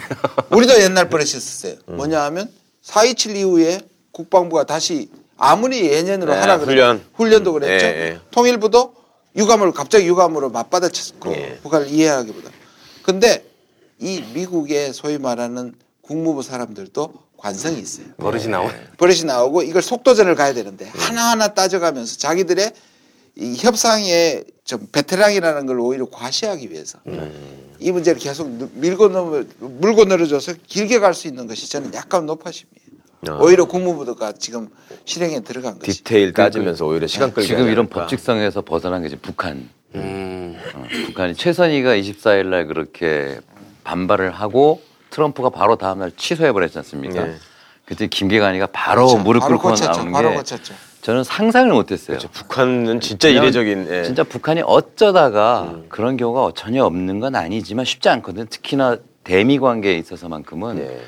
[0.50, 1.74] 우리도 옛날 버릇이 있었어요.
[1.86, 2.50] 뭐냐 하면
[2.84, 7.04] 4.27 이후에 국방부가 다시 아무리 예년으로 네, 하라 그래 훈련.
[7.14, 7.84] 훈련도 그랬죠.
[7.86, 8.20] 예, 예.
[8.30, 8.94] 통일부도
[9.36, 11.58] 유감을 갑자기 유감으로 맞받아쳤고 예.
[11.62, 12.50] 북한을 이해하기보다.
[13.02, 13.44] 근데
[13.98, 18.06] 이 미국의 소위 말하는 국무부 사람들도 관성이 있어요.
[18.18, 18.72] 버릇이 나오네.
[18.98, 22.72] 버릇이 나오고 이걸 속도전을 가야 되는데 하나하나 따져가면서 자기들의
[23.38, 26.98] 이 협상의 좀 베테랑이라는 걸 오히려 과시하기 위해서
[27.78, 32.24] 이 문제를 계속 누- 밀고 넘어 물고 늘어져서 길게 갈 수 있는 것이 저는 약간
[32.26, 32.76] 높아심이에요.
[33.30, 33.38] 어.
[33.44, 34.68] 오히려 국무부가 지금
[35.04, 35.98] 실행에 들어간 것이.
[35.98, 38.00] 디테일 따지면서 오히려 시간 끌기 지금 이런 하니까.
[38.02, 39.68] 법칙성에서 벗어난 게 이제 북한.
[39.94, 40.56] 음.
[40.74, 43.38] 어, 북한이 최선희가 24일 날 그렇게
[43.86, 47.24] 반발을 하고 트럼프가 바로 다음날 취소해 버렸지 않습니까?
[47.24, 47.34] 네.
[47.84, 49.22] 그때 김계관이가 바로 그렇죠.
[49.22, 49.70] 무릎 꿇고.
[49.76, 50.74] 나오는 게 고쳤죠.
[51.02, 52.18] 저는 상상을 못했어요.
[52.18, 52.28] 그렇죠.
[52.30, 54.02] 북한은 진짜 이례적인 예.
[54.02, 55.86] 진짜 북한이 어쩌다가 음.
[55.88, 58.48] 그런 경우가 전혀 없는 건 아니지만 쉽지 않거든.
[58.48, 61.00] 특히나 대미 관계에 있어서만큼은 예.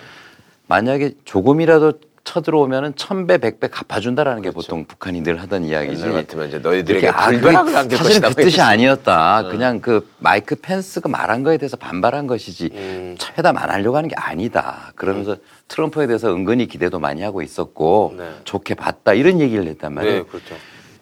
[0.69, 1.95] 만약에 조금이라도
[2.29, 6.03] 쳐들어오면은 천배 백배 갚아준다라는 게 보통 북한이 늘 하던 이야기지.
[6.03, 8.29] 옛날 같으면 이제 너희들에게 그게 안길 것이다.
[8.29, 9.41] 그 뜻이 아니었다.
[9.41, 9.49] 어.
[9.49, 13.17] 그냥 그 마이크 펜스가 말한 거에 대해서 반발한 것이지 음.
[13.38, 14.93] 회담 안 하려고 하는 게 아니다.
[14.95, 15.37] 그러면서
[15.69, 18.31] 트럼프에 대해서 은근히 기대도 많이 하고 있었고 네.
[18.45, 20.17] 좋게 봤다 이런 얘기를 했단 말이에요.
[20.19, 20.55] 네, 그렇죠.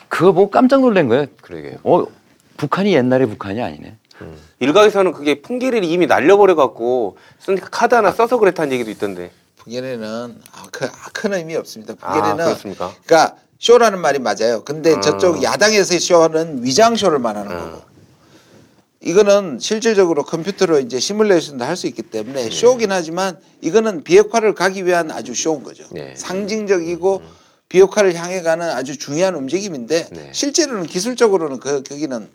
[0.09, 1.27] 그거 보고 깜짝 놀란 거예요.
[1.41, 1.79] 그러게요.
[1.83, 2.05] 어
[2.57, 3.97] 북한이 옛날의 북한이 아니네.
[4.61, 9.33] 일각에서는 그게 풍기를 이미 날려버려 갖고 쓴 카드 하나 써서 그랬다는 얘기도 있던데.
[9.66, 11.94] 북에는 아, 그, 아, 큰 의미 없습니다.
[12.00, 12.94] 아, 북에는 그렇습니까?
[13.05, 14.62] 그러니까 쇼라는 말이 맞아요.
[14.64, 15.00] 근데 아.
[15.00, 17.61] 저쪽 야당에서의 쇼는 위장 쇼를 말하는 아.
[17.61, 17.83] 거고.
[19.00, 22.11] 이거는 실질적으로 컴퓨터로 이제 시뮬레이션도 할 수 있기 네.
[22.11, 25.85] 때문에 쇼긴 하지만 이거는 비핵화를 가기 위한 아주 쇼인 거죠.
[25.92, 26.14] 네.
[26.16, 27.22] 상징적이고
[27.68, 30.31] 비핵화를 향해 가는 아주 중요한 움직임인데 네.
[30.33, 32.29] 실제로는 기술적으로는 그 거기는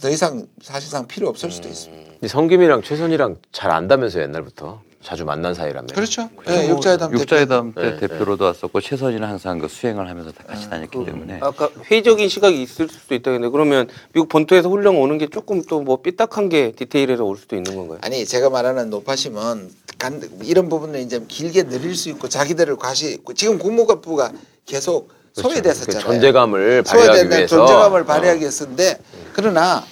[0.00, 2.10] 더 이상 사실상 필요 없을 수도 있습니다.
[2.12, 5.86] 근데 성김이랑 최선이랑 잘 안다면서 옛날부터 자주 만난 사이라며.
[5.94, 6.28] 그렇죠.
[6.46, 10.68] 네, 육자회담 때 육자회담 때 네, 대표로도 왔었고 최선희는 항상 그 수행을 하면서 다 같이
[10.68, 15.62] 다녔기 때문에 아까 회의적인 시각이 있을 수도 있다는데 그러면 미국 본토에서 훈련 오는 게 조금
[15.62, 17.98] 또 뭐 삐딱한 게 디테일에서 올 수도 있는 건가요?
[18.02, 23.58] 아니 제가 말하는 노파심은 간- 이런 부분을 이제 길게 늘릴 수 있고 자기들을 과시 지금
[23.58, 24.30] 국무부가
[24.66, 26.04] 계속 소외됐었잖아요.
[26.04, 27.56] 그 존재감을 발휘하기 소외된 위해서.
[27.56, 28.04] 존재감을 어.
[28.04, 28.98] 발휘하기 위해서인데
[29.32, 29.82] 그러나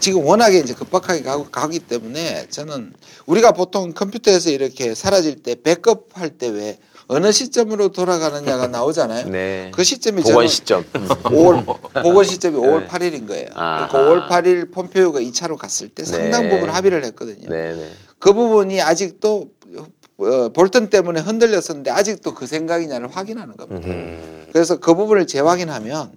[0.00, 2.92] 지금 워낙에 이제 급박하게 가고, 가기 때문에 저는
[3.26, 6.78] 우리가 보통 컴퓨터에서 이렇게 사라질 때 백업 할 때 왜
[7.08, 9.28] 어느 시점으로 돌아가느냐가 나오잖아요.
[9.30, 9.70] 네.
[9.72, 10.84] 그 시점이 저는 시점.
[10.92, 11.64] 5월
[12.02, 12.86] 복원 시점이 5월 네.
[12.88, 13.46] 8일인 거예요.
[13.50, 16.50] 그러니까 5월 8일 폼페이오가 2차로 갔을 때 상당 네.
[16.50, 17.48] 부분 합의를 했거든요.
[17.48, 17.90] 네네.
[18.18, 19.48] 그 부분이 아직도
[20.18, 23.86] 어, 볼턴 때문에 흔들렸었는데 아직도 그 생각이냐를 확인하는 겁니다.
[23.88, 24.46] 음.
[24.52, 26.10] 그래서 그 부분을 재확인하면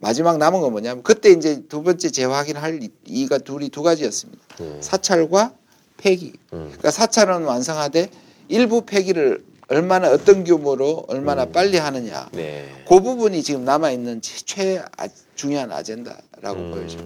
[0.00, 4.42] 마지막 남은 건 뭐냐면 그때 이제 두 번째 재확인할 이- 이가 둘이 두 가지였습니다.
[4.60, 4.78] 음.
[4.80, 5.52] 사찰과
[5.96, 6.32] 폐기.
[6.52, 6.66] 음.
[6.68, 8.08] 그러니까 사찰은 완성하되
[8.48, 11.52] 일부 폐기를 얼마나 어떤 규모로 얼마나 음.
[11.52, 12.28] 빨리 하느냐.
[12.32, 12.68] 네.
[12.88, 16.70] 그 부분이 지금 남아 있는 최 아- 중요한 아젠다라고 음.
[16.70, 16.98] 보여져.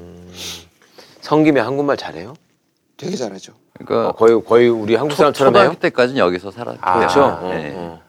[1.22, 2.34] 성김이 한국말 잘해요?
[2.96, 3.54] 되게 잘하죠.
[3.74, 5.62] 그러니까 어, 거의 거의 우리 한국 사람처럼 해요?
[5.64, 7.24] 초등학교 때까지는 여기서 살았고 아, 그렇죠.
[7.24, 7.72] 어, 네.
[7.74, 8.00] 어.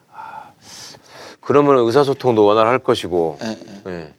[1.40, 3.38] 그러면 의사소통도 원활할 것이고.
[3.42, 3.90] 예, 예.
[3.90, 4.14] 네.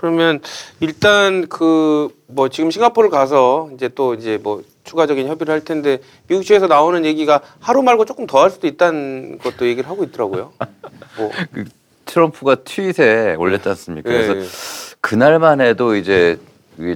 [0.00, 0.40] 그러면
[0.80, 6.44] 일단 그 뭐 지금 싱가포르를 가서 이제 또 이제 뭐 추가적인 협의를 할 텐데 미국
[6.44, 10.52] 측에서 나오는 얘기가 하루 말고 조금 더 할 수도 있다는 것도 얘기를 하고 있더라고요.
[11.18, 11.64] 뭐 그
[12.06, 14.10] 트럼프가 트윗에 올렸지 않습니까?
[14.10, 16.38] 예, 그래서 그날만 해도 이제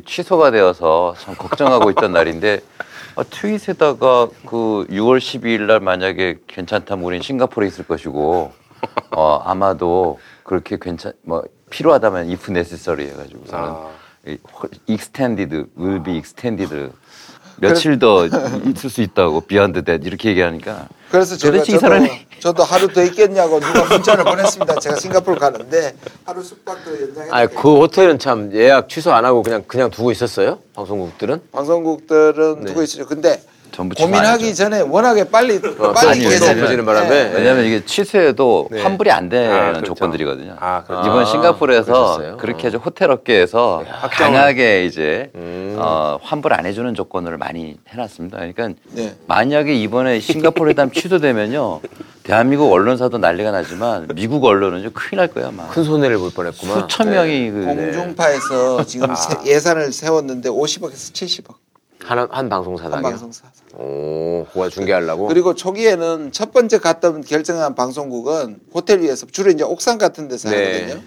[0.06, 2.60] 취소가 되어서 참 걱정하고 있던 날인데
[3.16, 8.52] 아, 트윗에다가 그 6월 12일 날 만약에 괜찮다면 우린 싱가포르에 있을 것이고
[9.10, 13.90] 어, 아마도 그렇게 괜찮 뭐 필요하다면 if necessary 해가지고서는 아.
[14.26, 14.38] 이
[14.88, 16.92] extended will be extended
[17.56, 22.92] 며칠 더 있을 수 있다고 beyond that 이렇게 얘기하니까 그래서 제가 저도, 사람이 저도 하루
[22.92, 24.74] 더 있겠냐고 누가 문자를 보냈습니다.
[24.80, 27.28] 제가 싱가포르 가는데 하루 숙박도 연장해.
[27.30, 30.58] 아, 그 호텔은 참 예약 취소 안 하고 그냥 그냥 두고 있었어요?
[30.74, 31.40] 방송국들은?
[31.52, 32.66] 방송국들은 네.
[32.66, 33.06] 두고 있죠.
[33.06, 33.40] 근데
[33.74, 34.54] 전부 고민하기.
[34.54, 37.08] 전에 워낙에 빨리 어, 빨리 엎어지는 바람에.
[37.08, 37.32] 네.
[37.34, 38.80] 왜냐하면 이게 취소해도 네.
[38.82, 39.86] 환불이 안 되는 아, 그렇죠.
[39.94, 40.56] 조건들이거든요.
[40.60, 41.08] 아, 그렇죠.
[41.08, 42.36] 이번 아, 싱가포르에서 그러셨어요?
[42.36, 42.70] 그렇게 어.
[42.70, 44.32] 해서 호텔 업계에서 확정을.
[44.32, 45.74] 강하게 이제 음.
[45.78, 48.36] 어, 환불 안 해주는 조건을 많이 해놨습니다.
[48.38, 49.16] 그러니까 네.
[49.26, 51.80] 만약에 이번에 싱가포르 회담 취소되면요,
[52.22, 55.66] 대한민국 언론사도 난리가 나지만 미국 언론은 좀 큰일 날 거야, 아마.
[55.66, 56.80] 큰 손해를 볼 뻔했구만.
[56.82, 59.14] 수천 명이 그 공중파에서 지금 아.
[59.16, 61.54] 세- 예산을 세웠는데 50억에서 70억
[62.04, 63.02] 한, 한한 방송사당이요?
[63.02, 63.44] 방송사.
[63.78, 65.26] 오, 그거 중계하려고?
[65.26, 70.82] 그리고 초기에는 첫 번째 갔던 결정한 방송국은 호텔 위에서 주로 이제 옥상 같은 데서 네.
[70.82, 71.02] 하거든요.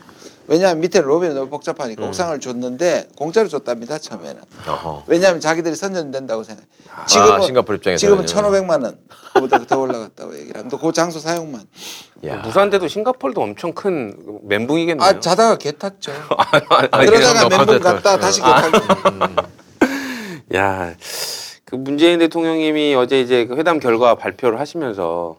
[0.48, 2.08] 왜냐하면 밑에 로비는 너무 복잡하니까 음.
[2.08, 4.42] 옥상을 줬는데 공짜로 줬답니다 처음에는.
[4.68, 5.04] 어허.
[5.08, 6.64] 왜냐하면 자기들이 선전된다고 생각.
[6.90, 8.26] 아, 싱가포르 입장에서는.
[8.26, 8.98] 지금은 1,500만 원.
[9.34, 10.78] 그보다 더 올라갔다고 얘기를 합니다.
[10.82, 11.62] 그 장소 사용만.
[12.26, 12.42] 야.
[12.42, 15.06] 부산대도 싱가폴도 엄청 큰 멘붕이겠네요.
[15.06, 16.12] 아 자다가 개 탔죠.
[16.92, 18.62] 아니, 그러다가 그냥 멘붕 너 갔다 다시 개 아.
[18.62, 19.47] 타고.
[20.58, 20.96] 야,
[21.66, 25.38] 그 문재인 대통령님이 어제 이제 그 회담 결과 발표를 하시면서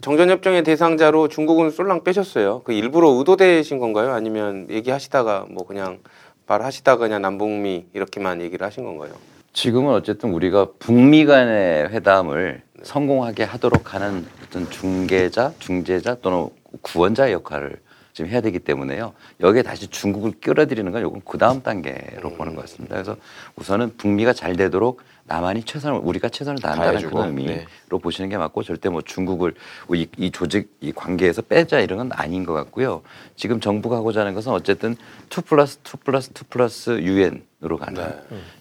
[0.00, 2.62] 정전협정의 대상자로 중국은 쏠랑 빼셨어요.
[2.62, 4.12] 그 일부러 의도되신 건가요?
[4.12, 5.98] 아니면 얘기하시다가 뭐 그냥
[6.46, 9.10] 말하시다가 그냥 남북미 이렇게만 얘기를 하신 건가요?
[9.54, 16.48] 지금은 어쨌든 우리가 북미 간의 회담을 성공하게 하도록 하는 어떤 중개자, 중재자 또는
[16.82, 17.80] 구원자 역할을
[18.20, 19.14] 지금 해야 되기 때문에요.
[19.40, 22.96] 여기에 다시 중국을 끌어들이는 건 요건 그 다음 단계로 보는 것 같습니다.
[22.96, 23.16] 그래서
[23.56, 27.98] 우선은 북미가 잘 되도록 남한이 최선을 우리가 최선을 다한다는 그런 의미로 네.
[27.98, 29.54] 보시는 게 맞고 절대 뭐 중국을
[29.94, 33.00] 이, 이 조직 이 관계에서 빼자 이런 건 아닌 것 같고요.
[33.36, 34.96] 지금 정부가 하고자 하는 것은 어쨌든
[35.34, 38.04] 2 플러스 2 플러스 2 플러스 유엔으로 가는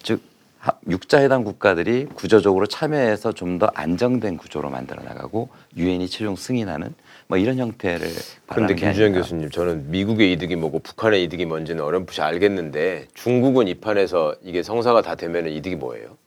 [0.04, 0.22] 즉
[0.60, 6.94] 하- 육자회담 국가들이 구조적으로 참여해서 좀 더 안정된 구조로 만들어 나가고 유엔이 최종 승인하는
[7.30, 8.12] 뭐 이런 형태를
[8.48, 9.20] 그런데 김주현 아닌가.
[9.22, 15.04] 교수님, 저는 미국의 이득이 뭐고 북한의 이득이 뭔지는 어렴풋이 알겠는데 중국은 이 판에서 이게 성사가
[15.04, 16.18] 다 되면 이득이 뭐예요?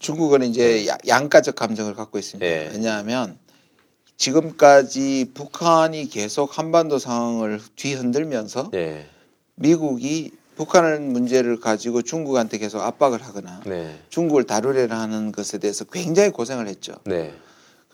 [0.00, 2.44] 중국은 이제 야- 양가적 감정을 갖고 있습니다.
[2.44, 2.70] 예.
[2.72, 3.38] 왜냐하면
[4.16, 9.06] 지금까지 북한이 계속 한반도 상황을 뒤흔들면서 네,
[9.54, 16.30] 미국이 북한 문제를 가지고 중국한테 계속 압박을 하거나 네, 중국을 다루려는 하는 것에 대해서 굉장히
[16.30, 16.94] 고생을 했죠.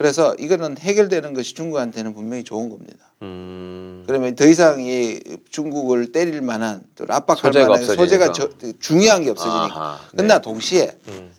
[0.02, 0.08] 네.
[0.08, 3.12] 그래서 이거는 해결되는 것이 중국한테는 분명히 좋은 겁니다.
[3.22, 8.04] 음, 그러면 더 이상 이 중국을 때릴 만한 또 압박할 소재가 만한 없어지니까.
[8.04, 9.64] 소재가 저- 중요한 게 없어지니까.
[9.64, 10.08] 아하, 네.
[10.16, 11.30] 그러나 동시에 음.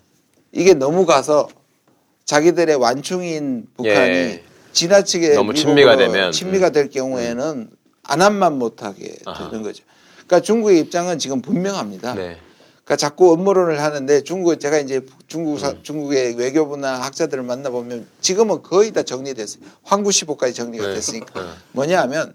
[0.52, 1.48] 이게 너무 가서
[2.24, 4.42] 자기들의 완충인 북한이 예.
[4.72, 6.32] 지나치게 너무 친미가 되면, 음.
[6.32, 7.68] 친미가 될 경우에는
[8.02, 9.50] 안함만 못하게 아하.
[9.50, 9.84] 되는 거죠.
[10.26, 12.14] 그러니까 중국의 입장은 지금 분명합니다.
[12.14, 12.38] 네,
[12.84, 15.80] 그러니까 자꾸 음모론을 하는데 중국 제가 이제 중국 사- 음.
[15.82, 19.62] 중국의 외교부나 학자들을 만나 보면 지금은 거의 다 정리됐어요.
[19.84, 20.94] 황구시보까지 정리가 네.
[20.94, 21.48] 됐으니까 네.
[21.72, 22.34] 뭐냐하면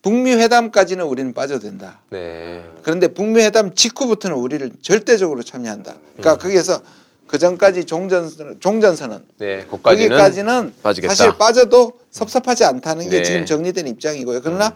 [0.00, 2.00] 북미 회담까지는 우리는 빠져도 된다.
[2.10, 2.62] 네.
[2.82, 5.92] 그런데 북미 회담 직후부터는 우리를 절대적으로 참여한다.
[5.92, 5.98] 음.
[6.18, 6.80] 그러니까 거기에서
[7.26, 10.72] 그 전까지 종전 종전선언 네, 거기까지는.
[11.08, 13.22] 사실 빠져도 섭섭하지 않다는 게 네.
[13.24, 14.40] 지금 정리된 입장이고요.
[14.42, 14.72] 그러나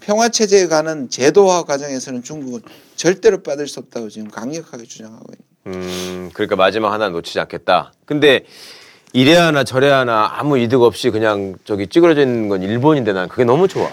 [0.00, 2.62] 평화 체제에 가는 제도화 과정에서는 중국은
[2.96, 5.50] 절대로 빠질 수 없다고 지금 강력하게 주장하고 있는.
[5.66, 7.92] 음, 그러니까 마지막 하나 놓치지 않겠다.
[8.04, 8.44] 근데
[9.12, 13.44] 이래 하나 저래 하나 아무 이득 없이 그냥 저기 찌그러져 있는 건 일본인데 난 그게
[13.44, 13.88] 너무 좋아.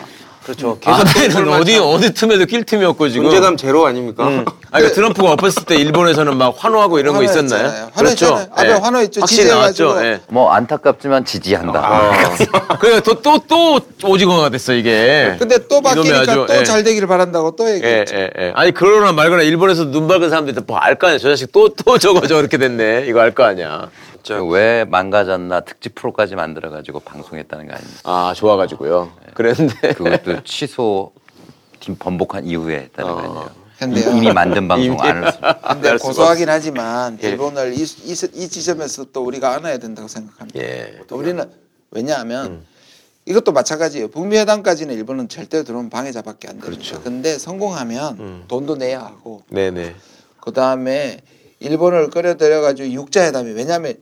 [0.47, 0.79] 그렇죠.
[0.85, 3.23] 아, 계속 나는 어디 어디 틈에도 낄 틈이 없고 지금.
[3.25, 4.25] 문제감 제로 아닙니까?
[4.27, 4.45] 음.
[4.71, 7.89] 아, 그러니까 트럼프가 엎었을 때 일본에서는 막 환호하고 이런 거 있었나요?
[7.95, 8.27] 그렇죠.
[8.27, 8.47] 환호했잖아요.
[8.55, 9.21] 아베 환호했죠.
[9.21, 9.49] 확실히.
[9.49, 9.97] 나왔죠.
[10.05, 10.21] 예.
[10.29, 11.79] 뭐 안타깝지만 지지한다.
[11.83, 12.35] 아.
[12.79, 15.35] 그래 또또 또 오징어가 됐어 이게.
[15.37, 16.63] 근데 또 바뀌니까 아주, 또 예.
[16.63, 18.15] 잘 되기를 바란다고 또 예, 얘기했죠.
[18.15, 18.51] 예, 예.
[18.55, 21.19] 아니 그러나 말거나 일본에서 눈 밝은 사람들이 뭐 알거 아니야.
[21.19, 23.05] 저 자식 또 또 저거 저렇게 됐네.
[23.07, 23.89] 이거 알 거 아니야.
[24.35, 27.99] 왜 망가졌나 특집 프로까지 만들어 가지고 방송했다는 거 아닙니까?
[28.03, 29.11] 아 좋아가지고요.
[29.33, 31.11] 그랬는데 그것도 취소
[31.79, 33.67] 팀 번복한 이후에 했다는 거 아니에요.
[33.79, 34.17] 근데요.
[34.17, 35.59] 이미 만든 방송 안 했습니다.
[35.59, 37.29] 근데 고소하긴 하지만 예.
[37.29, 40.59] 일본을 이, 이, 이 지점에서 또 우리가 안아야 된다고 생각합니다.
[40.59, 40.99] 예.
[41.11, 41.49] 우리는
[41.91, 42.65] 왜냐하면 음.
[43.25, 44.07] 이것도 마찬가지예요.
[44.07, 46.65] 북미 회담까지는 일본은 절대 들어오면 방해자밖에 안 됩니다.
[46.65, 47.01] 그렇죠.
[47.03, 48.43] 근데 성공하면 음.
[48.47, 49.95] 돈도 내야 하고 네네.
[50.39, 51.19] 그 다음에
[51.59, 53.95] 일본을 끌어들여 가지고 육자회담이 왜냐하면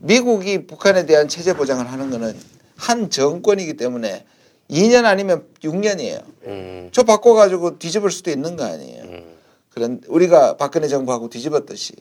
[0.00, 2.34] 미국이 북한에 대한 체제 보장을 하는 거는
[2.76, 4.24] 한 정권이기 때문에
[4.70, 6.22] 2년 아니면 6년이에요.
[6.46, 9.04] 음, 저 바꿔가지고 뒤집을 수도 있는 거 아니에요.
[9.70, 11.92] 그런 우리가 박근혜 정부하고 뒤집었듯이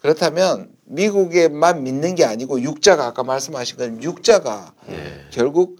[0.00, 4.74] 그렇다면 미국에만 믿는 게 아니고 육자가 아까 말씀하신 건 육자가
[5.30, 5.78] 결국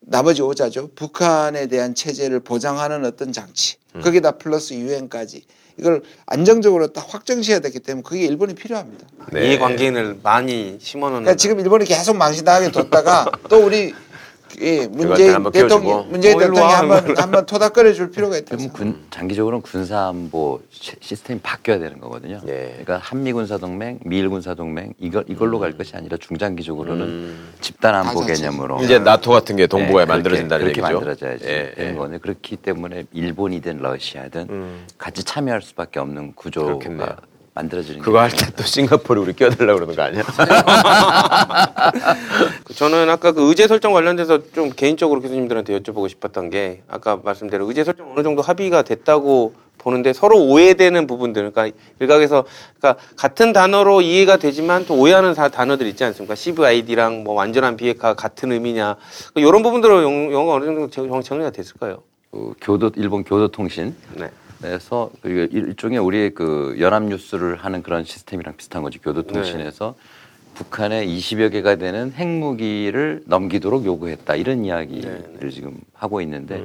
[0.00, 0.90] 나머지 오자죠.
[0.94, 3.76] 북한에 대한 체제를 보장하는 어떤 장치.
[4.02, 5.44] 거기다 플러스 유엔까지
[5.78, 9.06] 이걸 안정적으로 딱 확정지어야 되기 때문에 그게 일본이 필요합니다.
[9.32, 9.52] 네.
[9.52, 11.22] 이 관계인을 많이 심어놓는.
[11.22, 13.94] 그러니까 지금 일본이 계속 망신당하게 뒀다가 또 우리
[14.60, 16.06] 이 문재인 대통령.
[16.10, 16.78] 문재인 어, 대통령이 와.
[16.78, 18.56] 한번 한번 토닥거려 줄 필요가 있다.
[18.56, 22.40] 그럼 군, 장기적으로는 군사 안보 시- 시스템이 바뀌어야 되는 거거든요.
[22.48, 22.70] 예.
[22.84, 27.48] 그러니까 한미 군사 동맹, 미일 군사 동맹 이걸 이걸로 갈 것이 아니라 중장기적으로는 음.
[27.60, 28.42] 집단 안보 다 자체.
[28.42, 30.94] 개념으로 이제 나토 같은 게 동북아에 네, 그렇게- 만들어진다는 그렇게 얘기죠.
[30.94, 31.96] 만들어져야지 예, 되는 예.
[31.96, 34.86] 거는 그렇기 때문에 일본이든 러시아든 음.
[34.98, 37.08] 같이 참여할 수밖에 없는 구조가 그렇겠네요.
[37.62, 40.22] 만들어지는 그거 게할때 또 싱가포르 우리 끼어들려고 그러는 거 아니야?
[42.76, 47.84] 저는 아까 그 의제 설정 관련돼서 좀 개인적으로 교수님들한테 여쭤보고 싶었던 게 아까 말씀대로 의제
[47.84, 52.44] 설정 어느 정도 합의가 됐다고 보는데 서로 오해되는 부분들 그러니까 일각에서
[52.78, 56.34] 그러니까 같은 단어로 이해가 되지만 또 오해하는 사- 단어들 있지 않습니까?
[56.34, 58.96] CVID랑 뭐 완전한 비핵화 같은 의미냐
[59.36, 62.02] 이런 부분들로 영- 영어가 어느 정도 정- 정리가 됐을까요?
[62.30, 64.28] 그 교도 일본 교도통신 네.
[64.64, 69.94] 에서 그 일종의 우리의 그 연합 뉴스를 하는 그런 시스템이랑 비슷한 거지 교도통신에서
[70.54, 76.60] 북한에 20여 개가 되는 핵무기를 넘기도록 요구했다 이런 이야기를 지금 하고 있는데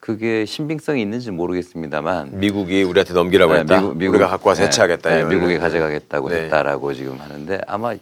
[0.00, 3.80] 그게 신빙성이 있는지 모르겠습니다만 미국이 우리한테 넘기라고 네, 했다.
[3.80, 5.10] 미국, 미국, 우리가 갖고 와서 네, 해체하겠다.
[5.10, 5.24] 네.
[5.24, 6.44] 미국이 가져가겠다고 네.
[6.44, 7.92] 했다라고 지금 하는데 아마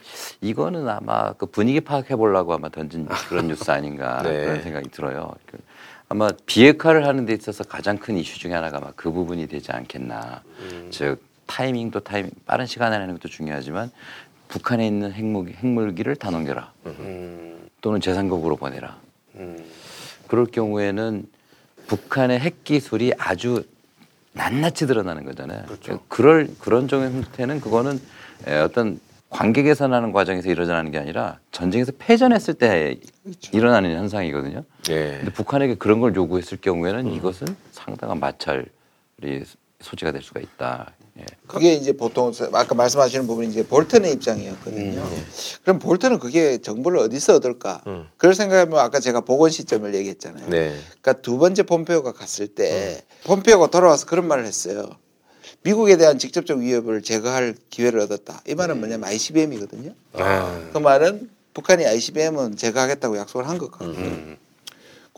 [0.42, 4.44] 이거는 아마 그 분위기 파악해 보려고 아마 던진 그런 뉴스 아닌가 네.
[4.44, 5.32] 그런 생각이 들어요.
[6.14, 9.72] 그 아마 비핵화를 하는 데 있어서 가장 큰 이슈 중에 하나가 아마 그 부분이 되지
[9.72, 10.42] 않겠나.
[10.61, 10.88] 음.
[10.90, 13.90] 즉 타이밍도 타이밍 빠른 시간에 하는 것도 중요하지만
[14.46, 16.72] 북한에 있는 핵무기 핵물기를 다 넘겨라.
[17.81, 18.96] 또는 제3국으로 보내라.
[20.29, 21.27] 그럴 경우에는
[21.88, 23.64] 북한의 핵 기술이 아주
[24.33, 25.64] 낱낱이 드러나는 거잖아요.
[26.09, 28.00] 그럴 그런 종의 형태는 그거는
[28.46, 29.00] 에, 어떤
[29.34, 33.00] 관계 개선하는 과정에서 일어나는 게 아니라 전쟁에서 패전했을 때
[33.50, 34.62] 일어나는 현상이거든요.
[34.90, 35.16] 예.
[35.16, 38.64] 근데 북한에게 그런 걸 요구했을 경우에는 이것은 상당한 마찰이
[39.80, 40.92] 소지가 될 수가 있다.
[41.18, 41.24] 예.
[41.48, 45.00] 그게 이제 보통 아까 말씀하시는 부분이 이제 볼턴의 입장이었거든요.
[45.00, 45.26] 음,
[45.64, 47.82] 그럼 볼턴은 그게 정보를 어디서 얻을까?
[48.16, 50.48] 그걸 생각하면 아까 제가 복원 시점을 얘기했잖아요.
[50.48, 50.76] 네.
[51.02, 54.90] 그러니까 두 번째 폼페오가 갔을 때 폼페오가 돌아와서 그런 말을 했어요.
[55.64, 58.42] 미국에 대한 직접적 위협을 제거할 기회를 얻었다.
[58.46, 59.92] 이 말은 뭐냐면 ICBM이거든요.
[60.12, 60.68] 아.
[60.72, 64.37] 그 말은 북한이 ICBM은 제거하겠다고 약속을 한 것 같고요.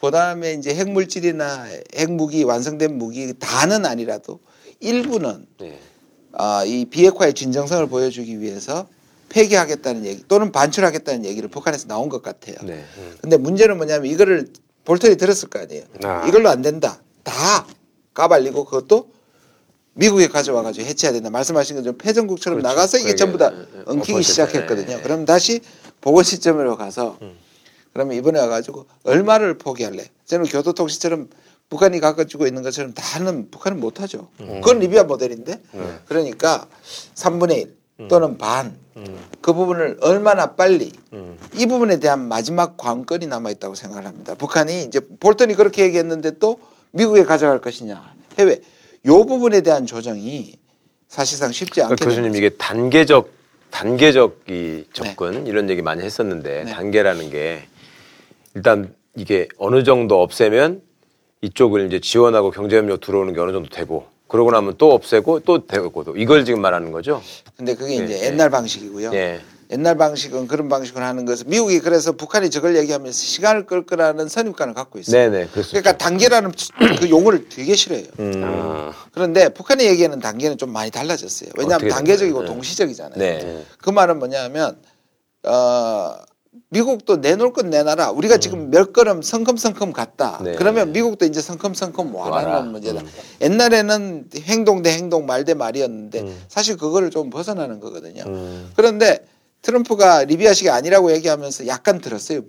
[0.01, 4.39] 그 다음에 이제 핵물질이나 핵무기 완성된 무기 다는 아니라도
[4.79, 5.81] 일부는 네.
[6.33, 8.87] 아, 이 비핵화의 진정성을 보여주기 위해서
[9.31, 12.57] 폐기하겠다는 얘기 또는 반출하겠다는 얘기를 북한에서 나온 것 같아요.
[12.63, 12.85] 네.
[13.21, 14.49] 근데 문제는 뭐냐면 이거를
[14.85, 15.85] 볼턴이 들었을 거 아니에요.
[16.05, 16.25] 아.
[16.29, 17.01] 이걸로 안 된다.
[17.25, 17.67] 다
[18.15, 19.11] 까발리고 그것도
[19.97, 21.31] 미국에 가져와 가지고 해체해야 된다.
[21.31, 22.69] 말씀하신 것처럼 패전국처럼 그렇죠.
[22.75, 23.15] 나가서 이게.
[23.17, 23.53] 전부 다.
[23.87, 24.23] 엉키기.
[24.23, 24.93] 시작했거든요.
[24.93, 25.01] 예, 예.
[25.03, 25.61] 그럼 다시
[26.01, 27.37] 보건 시점으로 가서 음.
[27.93, 30.05] 그러면 이번에 와가지고 얼마를 포기할래?
[30.27, 31.29] 저는 교도통신처럼
[31.69, 34.29] 북한이 가지고 있는 것처럼 다는 북한은 못하죠.
[34.41, 34.61] 음.
[34.61, 35.99] 그건 리비아 모델인데 네.
[36.07, 36.69] 그러니까
[37.15, 38.09] 3분의 1 음.
[38.09, 38.87] 또는 반
[39.41, 41.39] 그 부분을 얼마나 빨리 음.
[41.55, 44.35] 이 부분에 대한 마지막 관건이 남아 있다고 생각을 합니다.
[44.35, 46.59] 북한이 이제 볼턴이 그렇게 얘기했는데 또
[46.93, 48.61] 미국에 가져갈 것이냐 해외
[49.07, 50.59] 요 부분에 대한 조정이
[51.09, 53.31] 사실상 쉽지 않게 그러니까 교수님 이게 단계적
[53.71, 56.73] 단계적 이 접근 이런 얘기 많이 했었는데 네.
[56.73, 57.63] 단계라는 게
[58.55, 60.83] 일단 이게 어느 정도 없애면
[61.43, 66.03] 이쪽을 이제 지원하고 경제협력 들어오는 게 어느 정도 되고 그러고 나면 또 없애고 또 되고
[66.03, 67.23] 또 이걸 지금 말하는 거죠.
[67.57, 68.27] 근데 그게 예, 이제 예.
[68.27, 69.11] 옛날 방식이고요.
[69.71, 69.75] 예.
[69.75, 74.75] 옛날 방식은 그런 방식을 하는 것은 미국이 그래서 북한이 저걸 얘기하면서 시간을 끌 거라는 선입관을
[74.75, 75.31] 갖고 있어요.
[75.31, 75.47] 네네.
[75.49, 75.81] 그렇습니다.
[75.81, 76.53] 그러니까 단계라는
[77.01, 78.07] 그 용어를 되게 싫어해요.
[78.21, 78.93] 음.
[79.13, 81.51] 그런데 북한이 얘기하는 단계는 좀 많이 달라졌어요.
[81.59, 82.41] 왜냐하면 단계적이고?
[82.43, 82.47] 네.
[82.47, 83.19] 동시적이잖아요.
[83.19, 83.65] 네.
[83.79, 84.79] 그 말은 뭐냐면
[85.45, 86.15] 어
[86.71, 88.11] 미국도 내놓을 건 내놔라.
[88.13, 88.19] 음.
[88.19, 90.41] 우리가 지금 몇 걸음 성큼성큼 갔다.
[90.43, 90.55] 네.
[90.57, 92.37] 그러면 미국도 이제 성큼성큼 와라.
[92.37, 93.01] 와라는 문제다.
[93.01, 93.07] 음.
[93.43, 96.43] 옛날에는 행동 대 행동 말 대 말이었는데 음.
[96.49, 98.25] 사실 그거를 좀 벗어나는 거거든요.
[98.75, 99.25] 그런데
[99.67, 102.43] 트럼프가 리비아식이 아니라고 얘기하면서 약간 들었어요.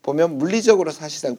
[0.00, 1.36] 보면 물리적으로 사실상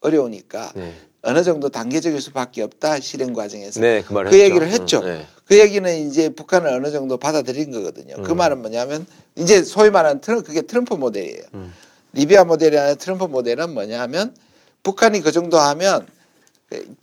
[0.00, 0.92] 어려우니까 네.
[1.22, 4.40] 어느 정도 단계적일 수밖에 없다 실행 과정에서 네, 그 그.
[4.40, 4.98] 얘기를 했죠.
[4.98, 5.26] 음, 네.
[5.44, 8.16] 그 얘기는 이제 북한을 어느 정도 받아들인 거거든요.
[8.24, 8.36] 그 음.
[8.36, 9.06] 말은 뭐냐면
[9.36, 11.42] 이제 소위 말하는 트럼 그게 트럼프 모델이에요.
[11.54, 11.72] 음.
[12.12, 14.34] 리비아 모델이 아니라 트럼프 모델은 뭐냐면
[14.82, 16.04] 북한이 그 정도 하면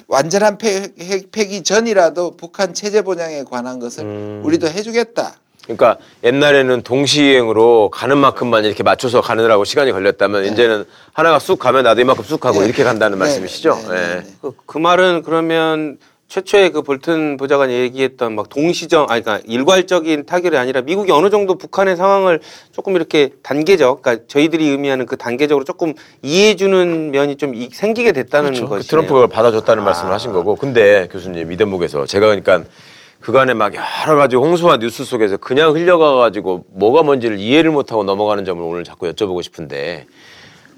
[0.07, 0.89] 완전한 폐,
[1.31, 4.41] 폐기 전이라도 북한 체제 보장에 관한 것을 음.
[4.43, 5.39] 우리도 해주겠다.
[5.77, 12.01] 그러니까 옛날에는 동시행으로 가는 만큼만 이렇게 맞춰서 가느라고 시간이 걸렸다면 이제는 하나가 쑥 가면 나도
[12.01, 12.65] 이만큼 쑥 가고 네.
[12.65, 13.79] 이렇게 간다는 네, 말씀이시죠?
[13.89, 14.15] 네, 네, 예.
[14.21, 14.23] 네.
[14.41, 20.57] 그, 그 말은 그러면 최초에 그 볼튼 보좌관이 얘기했던 막 동시정, 아니, 그러니까 일괄적인 타결이
[20.57, 22.39] 아니라 미국이 어느 정도 북한의 상황을
[22.71, 28.51] 조금 이렇게 단계적, 그러니까 저희들이 의미하는 그 단계적으로 조금 이해해주는 면이 좀 이- 생기게 됐다는
[28.51, 28.63] 그렇죠.
[28.63, 28.89] 그 것이죠.
[28.91, 30.55] 트럼프가 그걸 받아줬다는 말씀을 하신 거고.
[30.55, 32.63] 근데 교수님 이 대목에서 제가 그러니까
[33.21, 38.61] 그간에 막 여러 가지 홍수와 뉴스 속에서 그냥 흘려가가지고 뭐가 뭔지를 이해를 못하고 넘어가는 점을
[38.63, 40.05] 오늘 자꾸 여쭤보고 싶은데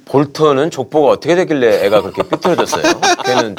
[0.05, 2.83] 볼턴은 족보가 어떻게 되길래 애가 그렇게 삐뚤어졌어요?
[3.25, 3.55] 걔는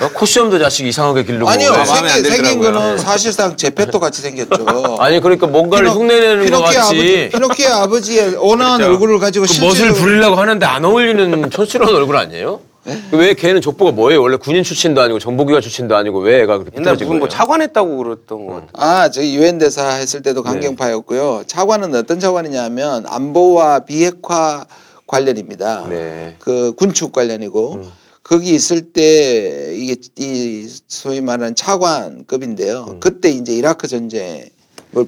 [0.00, 1.76] 어, 코시험도 자식 이상하게 기르고 아니요 왜?
[1.76, 2.60] 마음에 안 생긴, 생긴.
[2.72, 4.66] 거는 사실상 제페토 같이 생겼죠.
[4.98, 8.92] 아니 그러니까 뭔가를 피노- 흉내내는 것 피노키오 같이 아버지, 피노키오 아버지의 온화한 그렇죠.
[8.92, 12.60] 얼굴을 가지고 그 멋을 부리려고 하는데 안 어울리는 촌스러운 얼굴 아니에요?
[12.86, 13.02] 네?
[13.12, 14.22] 왜 걔는 족보가 뭐예요?
[14.22, 17.28] 원래 군인 출신도 아니고 정보기관 출신도 아니고 왜 애가 그렇게 옛날 무슨 뭐?
[17.28, 18.70] 차관했다고 그랬던 것 같아요.
[18.74, 20.50] 아, 저기 유엔 대사 했을 때도 네.
[20.50, 21.44] 강경파였고요.
[21.46, 24.64] 차관은 어떤 차관이냐면 안보와 비핵화
[25.06, 25.86] 관련입니다.
[25.88, 26.36] 네.
[26.38, 27.92] 그 군축 관련이고 음.
[28.22, 32.98] 거기 있을 때 이게 이 소위 말하는 차관급인데요.
[33.00, 34.48] 그때 이제 이라크 전쟁을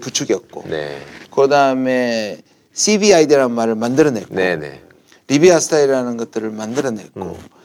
[0.00, 0.98] 부추겼고 네.
[1.30, 2.38] 그 다음에
[2.72, 4.80] CBID라는 말을 만들어냈고 네, 네.
[5.28, 7.57] 리비아 스타일이라는 것들을 만들어냈고 음.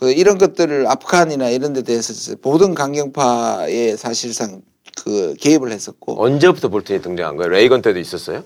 [0.00, 4.62] 그 이런 것들을 아프간이나 이런 데 대해서 모든 강경파에 사실상
[5.04, 7.50] 그 개입을 했었고 언제부터 볼튼이 등장한 거예요?
[7.50, 8.42] 레이건 때도 있었어요?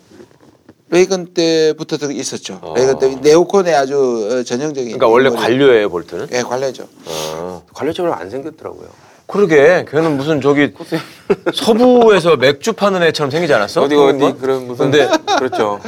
[0.90, 2.60] 레이건 때부터 있었죠.
[2.76, 6.28] 레이건 때 네오콘의 아주 어, 전형적인 그러니까 원래 관료예요, 볼튼은?
[6.32, 6.88] 예, 관료죠.
[7.06, 7.62] 어.
[7.72, 8.88] 관료적으로 안 생겼더라고요.
[9.26, 10.72] 그러게 걔는 무슨 저기
[11.54, 13.82] 서부에서 맥주 파는 애처럼 생기지 않았어?
[13.82, 15.80] 어디 어디 그런 무슨 근데 그렇죠.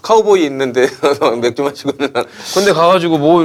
[0.00, 0.86] 카우보이 있는데
[1.42, 2.12] 맥주 마시고 는
[2.54, 3.42] 근데 가가지고 뭐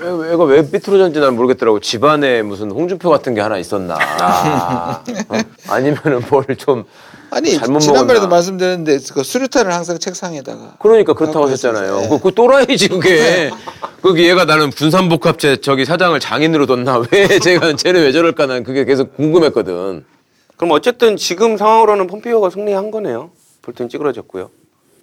[0.00, 1.80] 왜, 왜, 애가 왜 삐뚤어졌는지 난 모르겠더라고.
[1.80, 3.96] 집안에 무슨 홍준표 같은 게 하나 있었나?
[3.98, 5.02] 아.
[5.28, 5.38] 어?
[5.68, 6.84] 아니면은 뭘좀
[7.30, 8.36] 아니 잘못 지난번에도 먹었나?
[8.36, 11.98] 말씀드렸는데 그 수류탄을 항상 책상에다가 그러니까 그렇다고 하셨잖아요.
[11.98, 12.08] 있었어요.
[12.18, 13.50] 그, 그 또라이지 그게.
[14.02, 17.02] 그게 얘가 나는 군산복합체 저기 사장을 장인으로 뒀나?
[17.10, 18.46] 왜 제가 쟤는 왜 저럴까?
[18.46, 20.04] 난 그게 계속 궁금했거든.
[20.56, 23.30] 그럼 어쨌든 지금 상황으로는 폼피오가 승리한 거네요.
[23.62, 24.50] 볼튼 찌그러졌고요.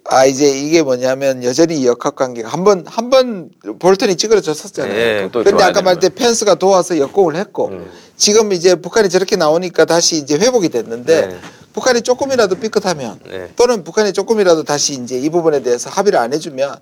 [0.06, 4.92] 아 이제 이게 뭐냐면 여전히 이 역학 관계가 한번 한 번 볼턴이 찌그러졌었잖아요.
[4.94, 7.90] 네, 또 근데 좋아야 아까 말할 때 펜스가 도와서 역공을 했고 음.
[8.16, 11.36] 지금 이제 북한이 저렇게 나오니까 다시 이제 회복이 됐는데 네.
[11.72, 13.50] 북한이 조금이라도 삐끗하면 네.
[13.56, 16.76] 또는 북한이 조금이라도 다시 이제 이 부분에 대해서 합의를 안 해주면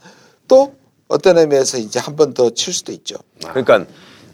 [0.48, 0.74] 또
[1.08, 3.16] 어떤 의미에서 이제 한 번 더 칠 수도 있죠.
[3.40, 3.84] 그러니까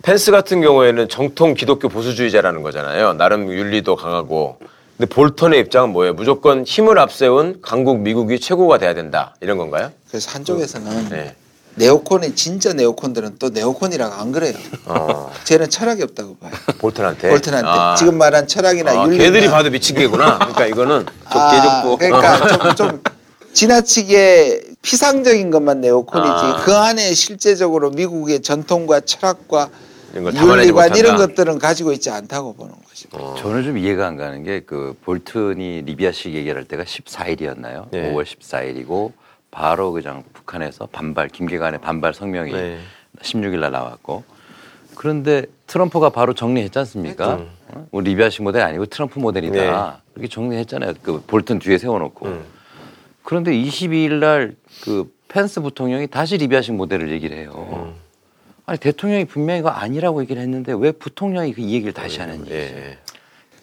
[0.02, 3.12] 펜스 같은 경우에는 정통 기독교 보수주의자라는 거잖아요.
[3.14, 4.58] 나름 윤리도 강하고.
[4.98, 6.12] 근데 볼턴의 입장은 뭐예요?
[6.14, 9.36] 무조건 힘을 앞세운 강국 미국이 최고가 돼야 된다.
[9.40, 9.92] 이런 건가요?
[10.08, 11.36] 그래서 한쪽에서는 네.
[11.76, 14.54] 네오콘의 진짜 네오콘들은 또 네오콘이라고 안 그래요.
[14.86, 16.50] 어, 쟤는 철학이 없다고 봐요.
[16.78, 17.28] 볼턴한테.
[17.28, 17.94] 볼턴한테 아.
[17.94, 20.38] 지금 말한 철학이나 아, 윤리 걔들이 봐도 미친 개구나.
[20.38, 21.96] 그러니까 이거는 아, 개족보.
[21.98, 23.02] 그러니까 좀, 좀
[23.52, 26.62] 지나치게 피상적인 것만 네오콘이지 아.
[26.64, 29.68] 그 안에 실제적으로 미국의 전통과 철학과
[30.20, 30.96] 이런 걸 담아내지 윤리관 못한다.
[30.98, 33.08] 이런 것들은 가지고 있지 않다고 보는 거죠.
[33.12, 33.34] 어.
[33.38, 37.90] 저는 좀 이해가 안 가는 게 그 볼튼이 리비아식 얘기할 때가 14일이었나요?
[37.90, 38.12] 네.
[38.12, 39.12] 5월 14일이고
[39.50, 42.78] 바로 그냥 북한에서 반발 김계관의 반발 성명이 네.
[43.22, 44.24] 16일 날 나왔고
[44.94, 47.34] 그런데 트럼프가 바로 정리했지 않습니까?
[47.72, 47.86] 어?
[47.92, 49.54] 뭐 리비아식 모델 아니고 트럼프 모델이다.
[49.54, 50.12] 네.
[50.16, 50.94] 이렇게 정리했잖아요.
[51.02, 52.26] 그 볼튼 뒤에 세워놓고.
[52.26, 52.44] 음.
[53.22, 57.52] 그런데 22일 날 그 펜스 부통령이 다시 리비아식 모델을 얘기를 해요.
[57.72, 58.07] 음.
[58.68, 62.98] 아니 대통령이 분명히 이거 아니라고 얘기를 했는데 왜 부통령이 그 이 얘기를 다시 하는지 예.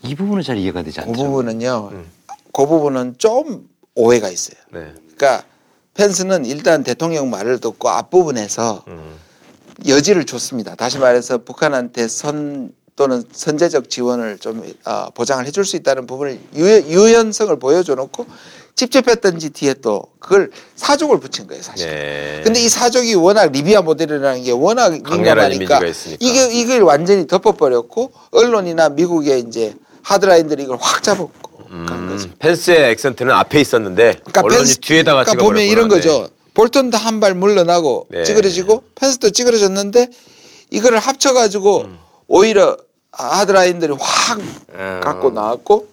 [0.02, 1.26] 이 부분은 잘 이해가 되지 그 않죠.
[1.26, 1.90] 부분은요.
[1.92, 2.06] 음.
[2.52, 4.58] 그 부분은 좀 오해가 있어요.
[4.72, 4.94] 네.
[5.16, 5.44] 그러니까
[5.94, 9.16] 펜스는 일단 대통령 말을 듣고 앞부분에서 음.
[9.88, 10.74] 여지를 줬습니다.
[10.74, 17.14] 다시 말해서 북한한테 선 또는 선제적 지원을 좀 어, 보장을 해줄 수 있다는 부분을 유,
[17.14, 18.26] 연성을 보여줘 놓고
[18.76, 21.88] 찝찝했던지 뒤에 또 그걸 사족을 붙인 거예요 사실.
[21.90, 22.42] 네.
[22.44, 25.80] 근데 이 사족이 워낙 리비아 모델이라는 게 워낙 민감하니까.
[26.20, 29.74] 이게 이걸 완전히 덮어버렸고 언론이나 미국의 이제
[30.04, 31.56] 하드라인들이 이걸 확 잡았고
[31.88, 32.28] 간 거죠.
[32.28, 35.44] 음, 펜스의 액센트는 앞에 있었는데 언론이 펜스- 뒤에다가 그러니까.
[35.44, 35.96] 보면 이런 네.
[35.96, 36.28] 거죠.
[36.54, 38.24] 볼턴도 한 발 물러나고 네.
[38.24, 40.10] 찌그러지고 펜스도 찌그러졌는데
[40.72, 41.98] 이거를 합쳐가지고 음.
[42.28, 42.78] 오히려
[43.12, 45.02] 하드라인들이 확 음.
[45.04, 45.88] 갖고 나왔고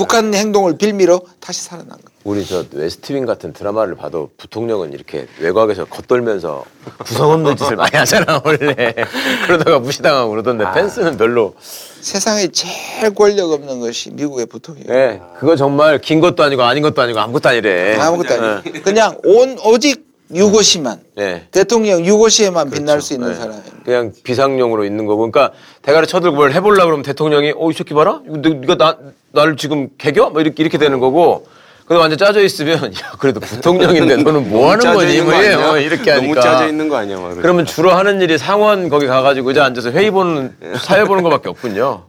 [0.00, 2.00] 북한 행동을 빌미로 다시 살아난 거예요.
[2.24, 6.64] 우리 저 웨스트윙 같은 드라마를 봐도 부통령은 이렇게 외곽에서 겉돌면서
[7.04, 8.94] 구성 없는 짓을 많이 하잖아 원래
[9.46, 10.72] 그러다가 무시당하고 그러던데 아.
[10.72, 11.54] 펜스는 별로
[12.00, 14.86] 세상에 제일 권력 없는 것이 미국의 부통령.
[14.86, 18.82] 네 그거 정말 긴 것도 아니고 아닌 것도 아니고 아무것도 아니래 아무것도 아니에요.
[18.82, 21.46] 그냥 온 오직 유고시만 네.
[21.50, 23.34] 대통령 유고시에만 빛날 수 있는 네.
[23.34, 23.70] 사람입니다.
[23.84, 28.36] 그냥 비상용으로 있는 거고 그러니까 대가리 쳐들고 뭘 해보려고 그러면 대통령이 어이 새끼 봐라 이거
[28.38, 28.96] 너- 네가 나
[29.32, 31.46] 나를 지금 개겨 뭐 이렇게 이렇게 되는 거고
[31.86, 35.78] 근데 완전 짜져 있으면 야 그래도 부통령인데 너는 뭐 하는 거니 뭐 아니야?
[35.78, 37.16] 이렇게 하니까 너무 짜져 있는 거 아니야?
[37.16, 37.42] 막 그러죠.
[37.42, 42.04] 그러면 주로 하는 일이 상원 거기 가가지고 의자 앉아서 회의 보는 사회 보는 거밖에 없군요.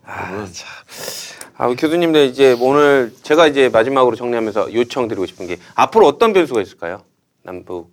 [1.57, 7.01] 아, 교수님들 이제 오늘 제가 이제 마지막으로 정리하면서 요청드리고 싶은 게 앞으로 어떤 변수가 있을까요?
[7.43, 7.89] 남북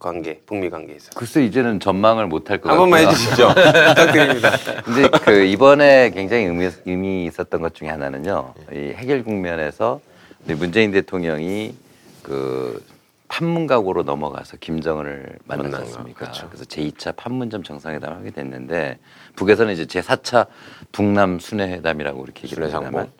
[0.00, 1.10] 관계, 북미 관계에서.
[1.14, 2.78] 글쎄 이제는 전망을 못할것한 같아요.
[2.78, 3.48] 번만 해주시죠.
[3.54, 4.50] 부탁드립니다.
[4.82, 8.54] 근데 그 이번에 굉장히 의미, 의미 있었던 것 중에 하나는요.
[8.72, 10.00] 이 해결 국면에서
[10.46, 11.74] 문재인 대통령이
[12.22, 12.82] 그
[13.28, 16.18] 판문각으로 넘어가서 김정은을 않습니까?
[16.18, 16.48] 그렇죠.
[16.48, 18.98] 그래서 제2차 판문점 정상회담을 하게 됐는데
[19.36, 20.46] 북에서는 이제 제4차
[20.92, 22.86] 북남 순회회담이라고 이렇게 얘기를 순회상봉.
[22.86, 23.12] 합니다만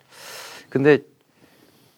[0.69, 0.97] 근데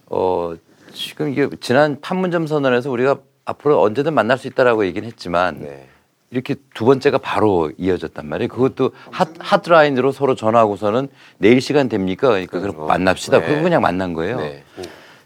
[0.08, 0.54] 어
[0.94, 5.88] 지금 이게 지난 판문점 선언에서 우리가 앞으로 언제든 만날 수 있다라고 얘기는 했지만 네.
[6.32, 8.48] 이렇게 두 번째가 바로 이어졌단 말이에요.
[8.50, 12.30] 그것도 핫, 핫라인으로 서로 전화하고서는 내일 시간 됩니까?
[12.30, 12.88] 그러니까 그럼 그거.
[12.88, 13.40] 만납시다.
[13.40, 13.46] 네.
[13.46, 14.38] 그거 그냥 만난 거예요.
[14.38, 14.64] 네.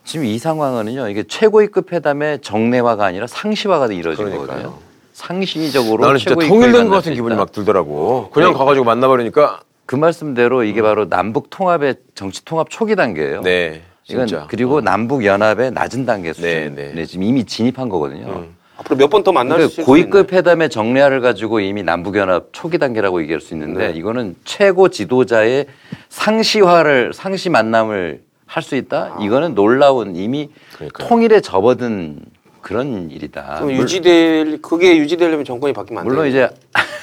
[0.04, 1.10] 지금 이 상황은요.
[1.10, 4.48] 이게 최고위급 회담의 정례화가 아니라 상시화가 이루어진 그러니까요.
[4.48, 4.78] 거거든요.
[5.14, 7.36] 상시적으로 나는 진짜 통일된 것수 같은 기분이.
[7.36, 8.30] 막 들더라고.
[8.32, 8.58] 그냥 네.
[8.58, 13.42] 가가지고 만나버리니까 그 말씀대로 이게 바로 남북 통합의 정치 통합 초기 단계예요.
[13.42, 13.82] 네.
[14.10, 14.48] 이건 진짜.
[14.50, 17.06] 그리고 남북 연합의 낮은 단계 수준에 네, 네.
[17.06, 18.28] 지금 이미 진입한 거거든요.
[18.28, 18.56] 음.
[18.78, 19.84] 앞으로 몇 번 더 만날 수.
[19.84, 23.98] 고위급 회담의 정례화를 가지고 이미 남북 연합 초기 단계라고 얘기할 수 있는데 네.
[23.98, 25.66] 이거는 최고 지도자의
[26.10, 29.16] 상시화를 상시 만남을 할 수 있다.
[29.18, 29.18] 아.
[29.22, 31.08] 이거는 놀라운 이미 그러니까요.
[31.08, 32.20] 통일에 접어든
[32.68, 33.56] 그런 일이다.
[33.60, 36.14] 그럼 물- 유지될 그게 유지되려면 정권이 바뀌면 안 돼요.
[36.14, 36.50] 물론 이제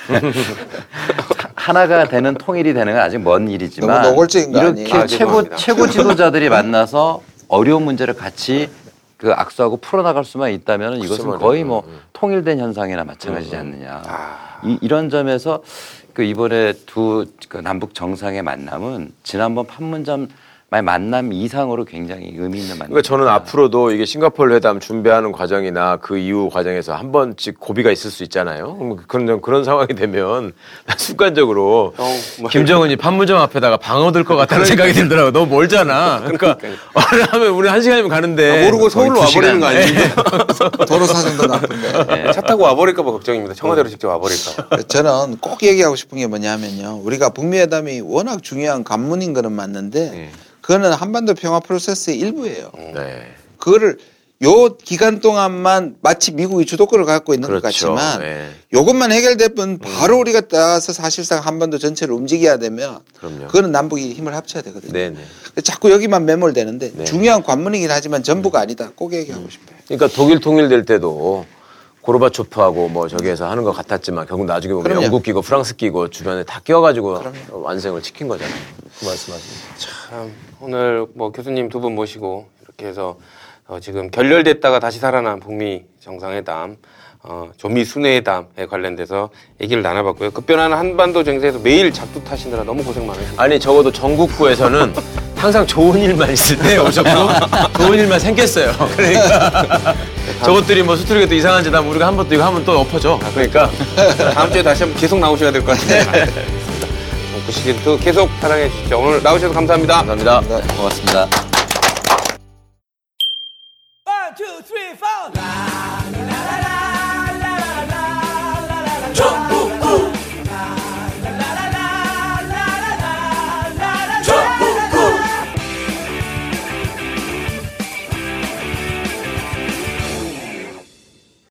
[1.55, 4.93] 하나가 되는 통일이 되는 건 아직 먼 일이지만 이렇게?
[4.93, 5.57] 아, 최고 죄송합니다.
[5.57, 8.69] 최고 지도자들이 만나서 어려운 문제를 같이
[9.17, 11.65] 그 악수하고 풀어나갈 수만 있다면 이것은 거의.
[11.65, 11.99] 뭐 음.
[12.13, 14.03] 통일된 현상이나 마찬가지지 않느냐.
[14.05, 14.61] 아.
[14.65, 15.63] 이, 이런 점에서
[16.13, 20.29] 그 이번에 두 그 남북 정상의 만남은 지난번 판문점
[20.83, 22.89] 만남 이상으로 굉장히 의미 있는 만남.
[22.91, 28.11] 그러니까 저는 앞으로도 이게 싱가포르 회담 준비하는 과정이나 그 이후 과정에서 한 번씩 고비가 있을
[28.11, 28.97] 수 있잖아요.
[29.09, 30.53] 그런 그런 상황이 되면
[30.87, 32.07] 나 순간적으로 형,
[32.41, 35.31] 뭐- 김정은이 판문점 앞에다가 방어 들 것 같다는 생각이 들더라고.
[35.33, 36.21] 너무 멀잖아.
[36.21, 36.57] 그러니까
[36.95, 39.67] 말을 하면 우리 한 시간이면 가는데 아, 모르고 서울로 와버리는 거.
[39.67, 39.85] 아니에요?
[40.89, 42.33] 도로 사정도 나쁜데.
[42.33, 43.55] 차 타고 와버릴까봐 걱정입니다.
[43.55, 44.83] 청와대로 직접 와버릴까.
[44.89, 47.01] 저는 꼭 얘기하고 싶은 게 뭐냐면요.
[47.05, 50.31] 우리가 북미 회담이 워낙 중요한 관문인 거는 맞는데 네.
[50.65, 52.71] 그거는 한반도 평화 프로세스의 일부예요.
[52.95, 53.27] 네.
[53.59, 53.99] 그거를
[54.43, 57.95] 요 기간 동안만 마치 미국이 주도권을 갖고 있는 것 그렇죠.
[57.95, 58.51] 같지만 네.
[58.73, 63.47] 요것만 해결되면 바로 우리가 따라서 사실상 한반도 전체를 움직여야 되면 그럼요.
[63.49, 64.93] 그거는 남북이 힘을 합쳐야 되거든요.
[64.93, 65.19] 네네.
[65.63, 67.05] 자꾸 여기만 매몰되는데 네.
[67.05, 68.91] 중요한 관문이긴 하지만 전부가 아니다.
[68.97, 69.77] 꼭 얘기하고 싶어요.
[69.87, 71.45] 그러니까 독일 통일될 때도
[72.05, 75.05] 고르바초프하고 뭐 저기에서 하는 것 같았지만 결국 나중에 보면 그럼요.
[75.05, 78.55] 영국 끼고 프랑스 끼고 주변에 다 끼워가지고 완성을 시킨 거잖아요.
[79.01, 79.75] 그 말씀하십니다.
[80.11, 80.31] 참,
[80.61, 83.17] 오늘 뭐 교수님 두 분 모시고 이렇게 해서
[83.67, 86.77] 어, 지금 결렬됐다가 다시 살아난 북미 정상회담,
[87.23, 89.31] 어, 조미 순회회담에 관련돼서
[89.63, 90.31] 얘기를 나눠봤고요.
[90.33, 93.43] 급변하는 한반도 정세에서 매일 작두 타시느라 너무 고생 많으셨습니다.
[93.43, 94.93] 아니 적어도 전국구에서는
[95.45, 97.11] 항상 좋은 일만 있을 때 오셨고
[97.77, 98.73] 좋은 일만 생겼어요.
[98.97, 99.95] 그러니까
[100.43, 103.21] 저것들이 뭐 수트리가 또 이상한 짓 하면 우리가 한 번 또 이거 하면 또 엎어져.
[103.35, 103.71] 그러니까
[104.33, 106.25] 다음 주에 다시 한번 계속 나오셔야 될 것 같아요.
[107.47, 108.99] 그 시기도 계속 사랑해 주십시오.
[109.01, 109.97] 오늘 나오셔서 감사합니다.
[110.05, 110.41] 감사합니다.
[110.79, 111.29] 고맙습니다.